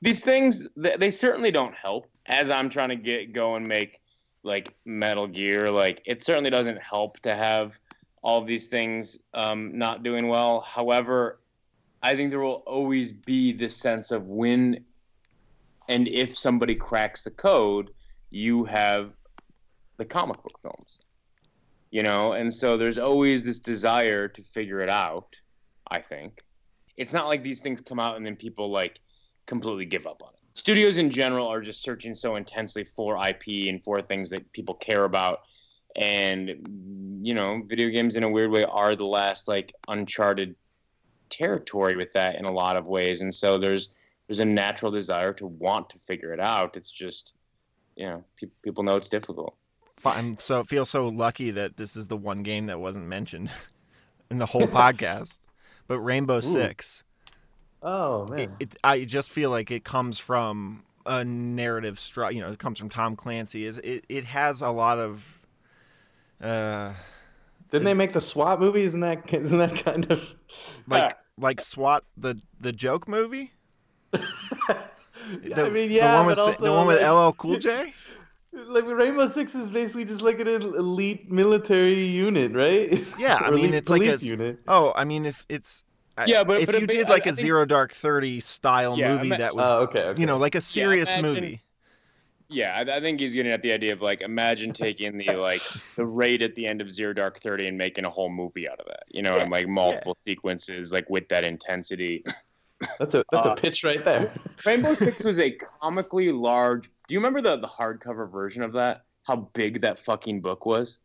[0.00, 2.06] These things, they certainly don't help.
[2.26, 4.00] As I'm trying to get go and make
[4.42, 7.78] like Metal Gear, like it certainly doesn't help to have
[8.22, 10.60] all these things um, not doing well.
[10.60, 11.40] However,
[12.02, 14.84] I think there will always be this sense of when
[15.88, 17.90] and if somebody cracks the code,
[18.30, 19.12] you have
[19.96, 20.98] the comic book films.
[21.90, 25.34] You know, and so there's always this desire to figure it out,
[25.90, 26.42] I think.
[26.98, 29.00] It's not like these things come out and then people like
[29.46, 30.58] completely give up on it.
[30.58, 34.74] Studios in general are just searching so intensely for IP and for things that people
[34.74, 35.40] care about
[35.96, 40.54] and you know, video games in a weird way are the last like uncharted
[41.30, 43.20] territory with that in a lot of ways.
[43.20, 43.90] And so there's
[44.26, 46.76] there's a natural desire to want to figure it out.
[46.76, 47.32] It's just
[47.96, 49.54] you know pe- people know it's difficult.
[50.04, 53.50] I'm so feel so lucky that this is the one game that wasn't mentioned
[54.30, 55.38] in the whole podcast.
[55.86, 56.42] But Rainbow Ooh.
[56.42, 57.04] 6
[57.82, 62.40] Oh man, it, it, I just feel like it comes from a narrative stru- you
[62.40, 63.64] know it comes from Tom Clancy.
[63.64, 65.46] Is it, it has a lot of
[66.40, 66.92] uh
[67.70, 68.82] didn't they make the SWAT movie?
[68.82, 70.22] Isn't that isn't that kind of
[70.88, 73.52] like like SWAT the the joke movie
[74.14, 77.92] I mean, yeah, the one with also, the one with like- LL Cool J
[78.52, 83.04] Like Rainbow Six is basically just like an elite military unit, right?
[83.18, 84.60] Yeah, I mean, elite it's like a unit.
[84.66, 85.84] Oh, I mean, if it's
[86.26, 88.40] Yeah, but- if but you it did I- like I a think- Zero Dark Thirty
[88.40, 90.20] style Yeah, movie ima- that oh, was, Oh, okay, okay.
[90.20, 91.62] you know, like a serious imagine- movie.
[92.50, 95.60] Yeah, I, I think he's getting at the idea of like imagine taking the like
[95.96, 98.80] the raid at the end of Zero Dark Thirty and making a whole movie out
[98.80, 99.04] of that.
[99.08, 102.24] You know, and like multiple sequences like with that intensity.
[102.98, 104.32] that's a that's uh, a pitch right there.
[104.66, 106.84] Rainbow Six was a comically large.
[107.06, 109.04] Do you remember the the hardcover version of that?
[109.24, 111.00] How big that fucking book was?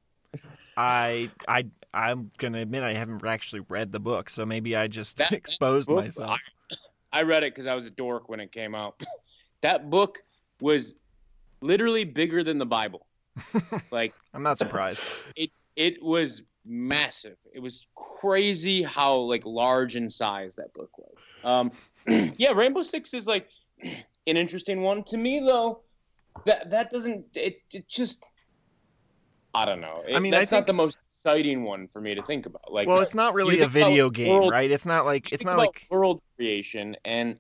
[0.78, 5.18] I I I'm gonna admit I haven't actually read the book, so maybe I just
[5.18, 6.40] That- that exposed book- myself.
[7.12, 9.04] I read it because I was a dork when it came out.
[9.62, 10.24] that book
[10.62, 10.96] was
[11.64, 13.08] literally bigger than the Bible.
[13.92, 15.04] like I'm not surprised.
[15.36, 17.36] it it was massive.
[17.54, 21.18] It was crazy how like large in size that book was.
[21.44, 21.72] Um,
[22.38, 23.50] yeah, Rainbow Six is like
[23.84, 25.82] an interesting one to me though.
[26.46, 28.24] That that doesn't it, it just
[29.56, 30.04] I don't know.
[30.08, 32.46] It, I mean, I that's think- not the most exciting one for me to think
[32.46, 32.72] about.
[32.74, 34.70] Like, Well, it's not really a video game, world- right?
[34.70, 37.38] It's not like it's not like world creation and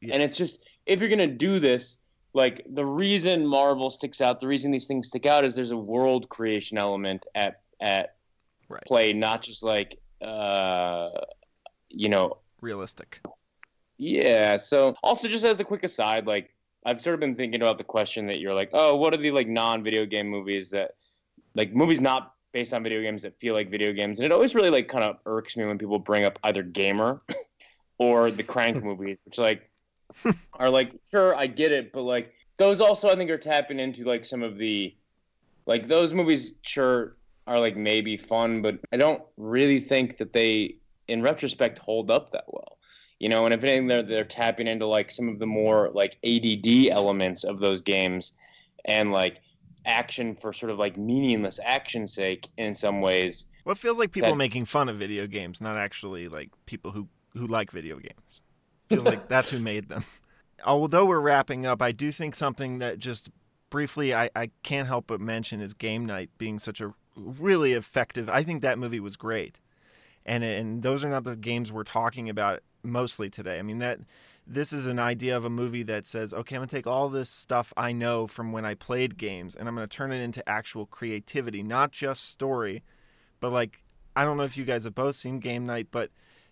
[0.00, 0.14] Yeah.
[0.14, 1.98] and it's just if you're gonna do this
[2.34, 5.76] like the reason marvel sticks out the reason these things stick out is there's a
[5.76, 8.16] world creation element at at
[8.68, 8.82] Right.
[8.86, 11.10] play not just like uh
[11.90, 13.20] you know realistic.
[13.98, 16.50] yeah so also just as a quick aside like
[16.86, 19.30] I've sort of been thinking about the question that you're like, oh, what are the
[19.30, 20.92] like non-video game movies that,
[21.54, 24.54] like movies not based on video games that feel like video games, and it always
[24.54, 27.22] really like kind of irks me when people bring up either Gamer
[27.98, 29.70] or the Crank movies, which like
[30.54, 34.04] are like, sure, I get it, but like those also I think are tapping into
[34.04, 34.94] like some of the,
[35.66, 37.16] like those movies, sure,
[37.46, 40.76] are like maybe fun, but I don't really think that they,
[41.08, 42.74] in retrospect, hold up that well.
[43.20, 46.18] You know and if anything they're they're tapping into like some of the more like
[46.24, 46.44] add
[46.90, 48.34] elements of those games
[48.84, 49.40] and like
[49.86, 53.46] action for sort of like meaningless action sake in some ways.
[53.64, 54.36] Well it feels like people that...
[54.36, 58.42] making fun of video games not actually like people who who like video games
[58.88, 60.04] feels like that's who made them
[60.64, 63.30] although we're wrapping up i do think something that just
[63.70, 68.28] briefly I, I can't help but mention is game night being such a really effective
[68.28, 69.58] i think that movie was great
[70.26, 73.58] and and those are not the games we're talking about mostly today.
[73.58, 74.00] I mean that
[74.46, 77.30] this is an idea of a movie that says, okay, I'm gonna take all this
[77.30, 80.86] stuff I know from when I played games and I'm gonna turn it into actual
[80.86, 82.82] creativity, not just story,
[83.40, 83.82] but like
[84.16, 86.10] I don't know if you guys have both seen Game Night, but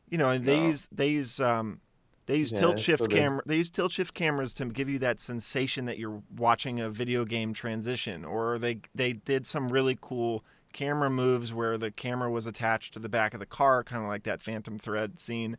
[0.09, 0.67] you know they no.
[0.67, 1.81] use they use um,
[2.27, 3.43] they use yeah, tilt shift camera.
[3.47, 7.25] They use tilt shift cameras to give you that sensation that you're watching a video
[7.25, 8.25] game transition.
[8.25, 12.99] Or they they did some really cool camera moves where the camera was attached to
[12.99, 15.57] the back of the car, kind of like that Phantom Thread scene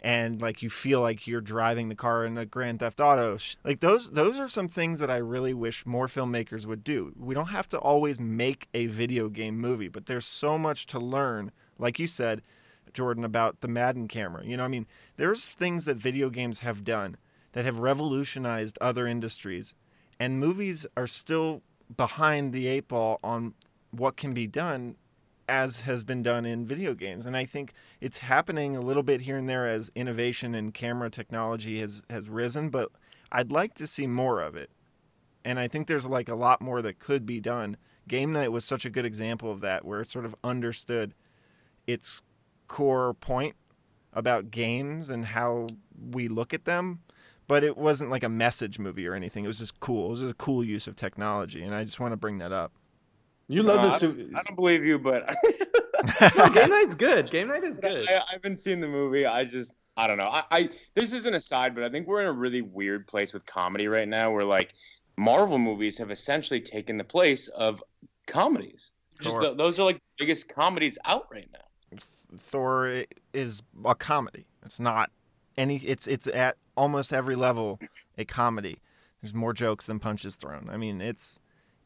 [0.00, 3.38] and like you feel like you're driving the car in a Grand Theft Auto.
[3.64, 7.12] Like those those are some things that I really wish more filmmakers would do.
[7.16, 10.98] We don't have to always make a video game movie, but there's so much to
[10.98, 11.52] learn.
[11.78, 12.42] Like you said,
[12.92, 14.44] Jordan about the Madden camera.
[14.44, 14.86] You know, I mean,
[15.16, 17.16] there's things that video games have done
[17.52, 19.74] that have revolutionized other industries
[20.18, 21.62] and movies are still
[21.96, 23.54] behind the eight ball on
[23.90, 24.96] what can be done
[25.48, 27.24] as has been done in video games.
[27.24, 31.08] And I think it's happening a little bit here and there as innovation and camera
[31.08, 32.90] technology has, has risen, but
[33.32, 34.70] I'd like to see more of it.
[35.44, 37.78] And I think there's like a lot more that could be done.
[38.06, 41.14] Game Night was such a good example of that, where it sort of understood
[41.86, 42.22] its
[42.68, 43.56] core point
[44.12, 45.66] about games and how
[46.12, 47.00] we look at them.
[47.46, 49.44] But it wasn't like a message movie or anything.
[49.44, 50.06] It was just cool.
[50.06, 51.62] It was a cool use of technology.
[51.62, 52.72] And I just want to bring that up.
[53.48, 54.02] You love this.
[54.02, 55.34] I, I, don't believe you, but
[56.36, 57.30] no, game night's good.
[57.30, 58.06] Game night is good.
[58.08, 59.24] I, I, haven't seen the movie.
[59.24, 60.28] I just I don't know.
[60.28, 63.32] I, I this is an aside, but I think we're in a really weird place
[63.32, 64.74] with comedy right now, where like
[65.16, 67.82] Marvel movies have essentially taken the place of
[68.26, 68.90] comedies.
[69.20, 71.60] Just those are like the biggest comedies out right now.
[72.36, 74.46] Thor is a comedy.
[74.64, 75.10] It's not
[75.56, 75.76] any.
[75.76, 77.78] It's it's at almost every level
[78.16, 78.78] a comedy.
[79.20, 80.68] There's more jokes than punches thrown.
[80.70, 81.38] I mean, it's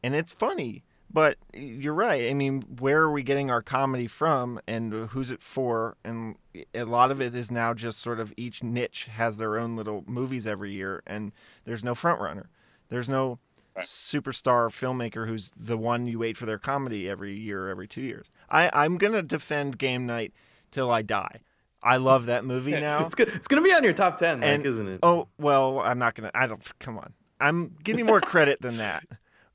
[0.03, 0.83] and it's funny
[1.13, 2.29] but you're right.
[2.29, 5.95] I mean, where are we getting our comedy from and who's it for?
[6.03, 6.35] And
[6.73, 10.03] a lot of it is now just sort of each niche has their own little
[10.07, 11.31] movies every year and
[11.65, 12.49] there's no front runner.
[12.89, 13.37] There's no
[13.75, 13.85] right.
[13.85, 18.01] superstar filmmaker who's the one you wait for their comedy every year or every 2
[18.01, 18.31] years.
[18.53, 20.33] I I'm going to defend Game Night
[20.71, 21.41] till I die.
[21.83, 23.05] I love that movie now.
[23.05, 23.27] it's good.
[23.29, 24.99] It's gonna be on your top ten, Mike, and, isn't it?
[25.03, 26.31] Oh well, I'm not gonna.
[26.33, 26.79] I don't.
[26.79, 27.13] Come on.
[27.41, 29.03] I'm giving more credit than that.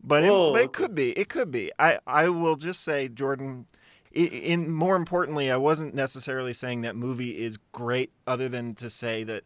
[0.03, 1.11] But it, but it, could be.
[1.19, 1.73] It could be.
[1.79, 3.67] I, I will just say, Jordan.
[4.13, 8.91] In, in more importantly, I wasn't necessarily saying that movie is great, other than to
[8.91, 9.45] say that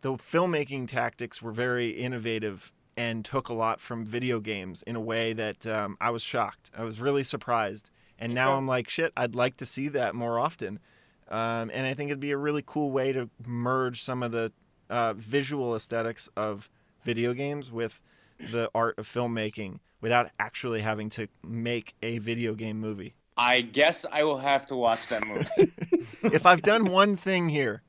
[0.00, 5.00] the filmmaking tactics were very innovative and took a lot from video games in a
[5.00, 6.70] way that um, I was shocked.
[6.76, 7.90] I was really surprised,
[8.22, 10.78] and now I'm like, shit, I'd like to see that more often.
[11.28, 14.52] Um, and I think it'd be a really cool way to merge some of the
[14.88, 16.70] uh, visual aesthetics of
[17.02, 18.00] video games with
[18.38, 23.14] the art of filmmaking without actually having to make a video game movie.
[23.36, 25.72] I guess I will have to watch that movie.
[26.22, 27.82] if I've done one thing here,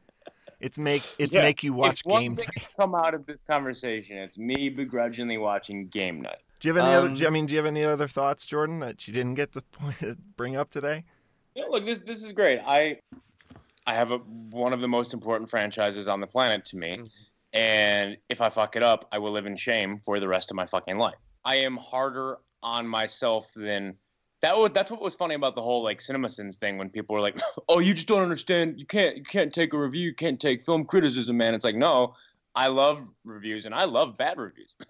[0.60, 2.70] it's make it's yeah, make you watch if one Game Night.
[2.80, 6.43] Come out of this conversation, it's me begrudgingly watching Game Night.
[6.64, 7.27] Do you have any um, other?
[7.27, 9.99] I mean, do you have any other thoughts, Jordan, that you didn't get the point
[9.99, 11.03] to bring up today?
[11.56, 12.61] Yeah, look, this this is great.
[12.65, 12.99] I
[13.85, 17.06] I have a, one of the most important franchises on the planet to me, mm-hmm.
[17.52, 20.56] and if I fuck it up, I will live in shame for the rest of
[20.56, 21.18] my fucking life.
[21.44, 23.98] I am harder on myself than
[24.41, 24.57] that.
[24.57, 27.41] Was, that's what was funny about the whole like CinemaSins thing when people were like,
[27.68, 28.80] "Oh, you just don't understand.
[28.80, 30.06] You can't you can't take a review.
[30.06, 32.15] You can't take film criticism, man." It's like, no,
[32.56, 34.73] I love reviews and I love bad reviews.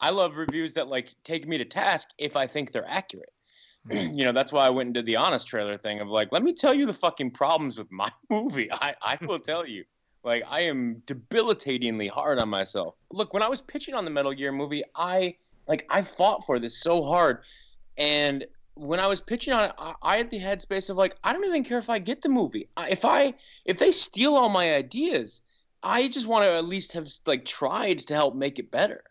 [0.00, 3.30] I love reviews that like take me to task if I think they're accurate.
[3.88, 3.96] Hmm.
[4.14, 6.42] you know, that's why I went and did the honest trailer thing of like, let
[6.42, 8.70] me tell you the fucking problems with my movie.
[8.72, 9.84] I, I will tell you.
[10.22, 12.94] Like, I am debilitatingly hard on myself.
[13.10, 15.36] Look, when I was pitching on the Metal Gear movie, I
[15.68, 17.42] like I fought for this so hard,
[17.98, 21.32] and when I was pitching on it, I, I had the headspace of like, I
[21.32, 22.68] don't even care if I get the movie.
[22.76, 23.34] I, if I
[23.64, 25.42] if they steal all my ideas,
[25.82, 29.04] I just want to at least have like tried to help make it better.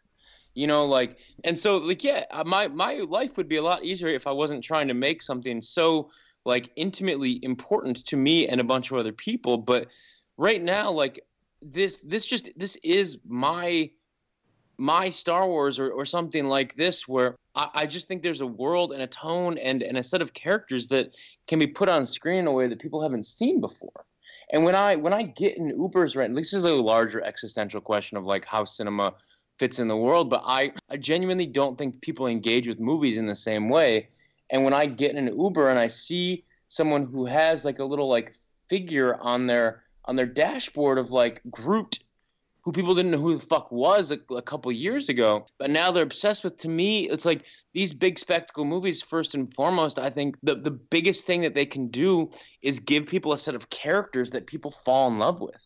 [0.53, 3.83] You know, like, and so like, yeah, uh, my my life would be a lot
[3.83, 6.11] easier if I wasn't trying to make something so
[6.45, 9.57] like intimately important to me and a bunch of other people.
[9.57, 9.87] But
[10.37, 11.23] right now, like
[11.61, 13.89] this, this just this is my
[14.77, 18.47] my Star Wars or, or something like this, where I, I, just think there's a
[18.47, 21.15] world and a tone and, and a set of characters that
[21.47, 24.05] can be put on screen in a way that people haven't seen before.
[24.51, 28.17] And when I when I get in Ubers, right, this is a larger existential question
[28.17, 29.13] of like how cinema
[29.59, 33.27] fits in the world, but I, I genuinely don't think people engage with movies in
[33.27, 34.09] the same way.
[34.49, 37.85] And when I get in an Uber and I see someone who has like a
[37.85, 38.33] little like
[38.67, 41.99] figure on their on their dashboard of like Groot
[42.63, 45.91] who people didn't know who the fuck was a, a couple years ago, but now
[45.91, 46.57] they're obsessed with.
[46.59, 47.43] To me, it's like
[47.73, 49.01] these big spectacle movies.
[49.01, 52.31] First and foremost, I think the the biggest thing that they can do
[52.61, 55.61] is give people a set of characters that people fall in love with,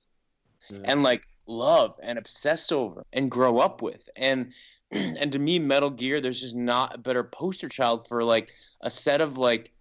[0.72, 0.80] yeah.
[0.86, 4.10] and like love and obsess over and grow up with.
[4.16, 4.54] And
[4.92, 8.52] and to me, Metal Gear, there's just not a better poster child for like
[8.82, 9.72] a set of like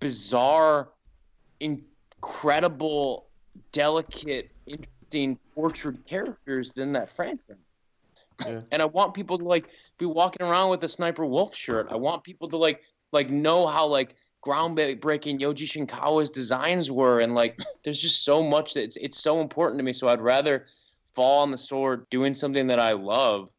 [0.00, 0.90] bizarre,
[1.60, 3.28] incredible,
[3.72, 7.56] delicate interesting tortured characters than that franchise.
[8.46, 8.60] Yeah.
[8.72, 9.68] And I want people to like
[9.98, 11.88] be walking around with a sniper wolf shirt.
[11.90, 12.82] I want people to like
[13.12, 18.74] like know how like groundbreaking Yoji Shinkawa's designs were, and like there's just so much
[18.74, 19.92] that it's it's so important to me.
[19.92, 20.66] So I'd rather
[21.14, 23.50] fall on the sword doing something that I love.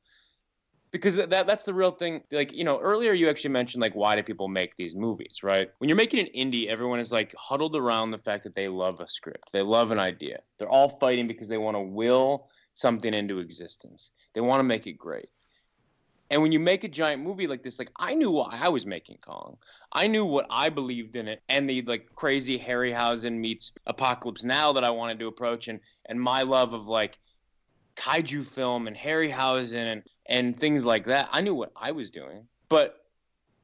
[0.91, 4.15] Because that, that's the real thing like you know earlier you actually mentioned like why
[4.15, 5.71] do people make these movies right?
[5.79, 8.99] When you're making an indie everyone is like huddled around the fact that they love
[8.99, 9.49] a script.
[9.53, 10.41] They love an idea.
[10.59, 14.11] They're all fighting because they want to will something into existence.
[14.35, 15.29] They want to make it great.
[16.29, 18.85] And when you make a giant movie like this like i knew why i was
[18.87, 19.57] making kong.
[19.91, 24.73] I knew what i believed in it and the like crazy harryhausen meets apocalypse now
[24.73, 27.19] that i wanted to approach and and my love of like
[27.95, 31.29] kaiju film and harryhausen and and things like that.
[31.31, 32.99] I knew what I was doing, but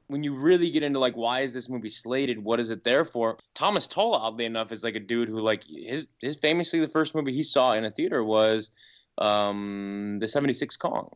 [0.07, 2.43] when you really get into like why is this movie slated?
[2.43, 3.37] What is it there for?
[3.53, 7.15] Thomas tull oddly enough is like a dude who like his his famously the first
[7.15, 8.71] movie he saw in a theater was
[9.17, 11.09] um the 76 kong.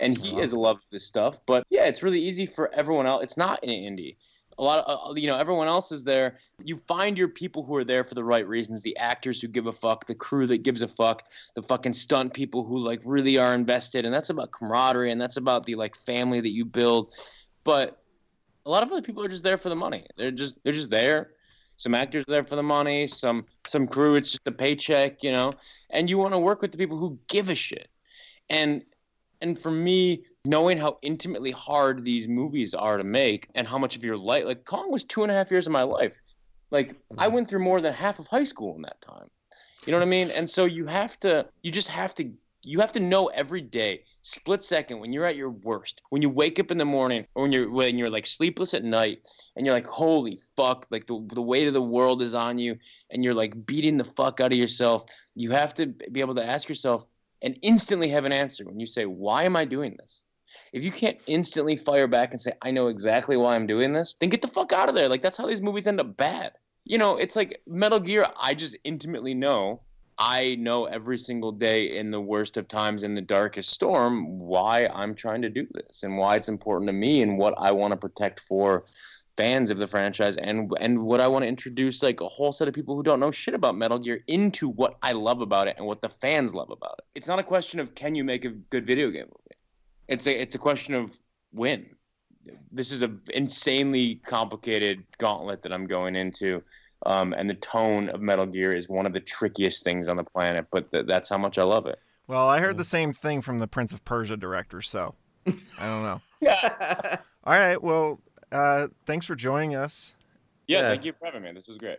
[0.00, 1.40] And he is a love of this stuff.
[1.46, 4.16] But yeah it's really easy for everyone else it's not an indie
[4.58, 6.38] a lot of uh, you know everyone else is there.
[6.62, 9.66] You find your people who are there for the right reasons the actors who give
[9.66, 11.24] a fuck the crew that gives a fuck
[11.54, 15.36] the fucking stunt people who like really are invested and that's about camaraderie and that's
[15.36, 17.14] about the like family that you build.
[17.64, 18.02] But
[18.66, 20.06] a lot of other people are just there for the money.
[20.16, 21.30] They're just they're just there.
[21.76, 25.30] Some actors are there for the money some some crew it's just a paycheck you
[25.30, 25.52] know?
[25.90, 27.88] And you want to work with the people who give a shit.
[28.50, 28.82] And
[29.40, 33.96] and for me knowing how intimately hard these movies are to make and how much
[33.96, 36.14] of your life like Kong was two and a half years of my life.
[36.70, 37.34] Like I mm-hmm.
[37.34, 39.28] went through more than half of high school in that time.
[39.86, 40.30] You know what I mean?
[40.30, 42.30] And so you have to you just have to
[42.64, 46.28] you have to know every day, split second, when you're at your worst, when you
[46.28, 49.64] wake up in the morning, or when you're when you're like sleepless at night, and
[49.64, 52.76] you're like, holy fuck, like the the weight of the world is on you,
[53.10, 55.04] and you're like beating the fuck out of yourself.
[55.34, 57.04] You have to be able to ask yourself
[57.42, 60.22] and instantly have an answer when you say, why am I doing this?
[60.72, 64.14] If you can't instantly fire back and say, I know exactly why I'm doing this,
[64.20, 65.08] then get the fuck out of there.
[65.08, 66.52] Like, that's how these movies end up bad.
[66.84, 69.80] You know, it's like Metal Gear, I just intimately know.
[70.18, 74.86] I know every single day in the worst of times, in the darkest storm, why
[74.88, 77.92] I'm trying to do this and why it's important to me and what I want
[77.92, 78.84] to protect for
[79.36, 82.66] fans of the franchise and and what I want to introduce like a whole set
[82.66, 85.76] of people who don't know shit about Metal Gear into what I love about it
[85.78, 87.04] and what the fans love about it.
[87.14, 89.57] It's not a question of can you make a good video game movie.
[90.08, 91.12] It's a it's a question of
[91.52, 91.86] when.
[92.72, 96.62] This is an insanely complicated gauntlet that I'm going into,
[97.04, 100.24] um, and the tone of Metal Gear is one of the trickiest things on the
[100.24, 100.66] planet.
[100.70, 101.98] But th- that's how much I love it.
[102.26, 105.14] Well, I heard the same thing from the Prince of Persia director, so
[105.46, 105.52] I
[105.86, 106.20] don't know.
[106.40, 107.18] yeah.
[107.44, 107.82] All right.
[107.82, 108.20] Well,
[108.50, 110.14] uh, thanks for joining us.
[110.66, 111.52] Yeah, yeah, thank you for having me.
[111.52, 111.98] This was great.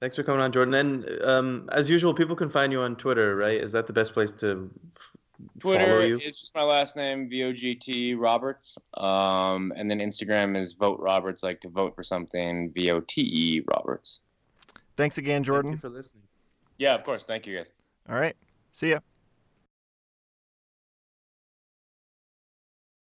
[0.00, 0.74] Thanks for coming on, Jordan.
[0.74, 3.60] And um, as usual, people can find you on Twitter, right?
[3.60, 4.70] Is that the best place to
[5.58, 8.76] Twitter is just my last name, V O G T Roberts.
[8.94, 13.20] Um, and then Instagram is Vote Roberts, like to vote for something, V O T
[13.22, 14.20] E Roberts.
[14.96, 15.72] Thanks again, Jordan.
[15.72, 16.22] Thank for listening.
[16.78, 17.24] Yeah, of course.
[17.24, 17.72] Thank you, guys.
[18.08, 18.36] All right.
[18.72, 19.00] See ya.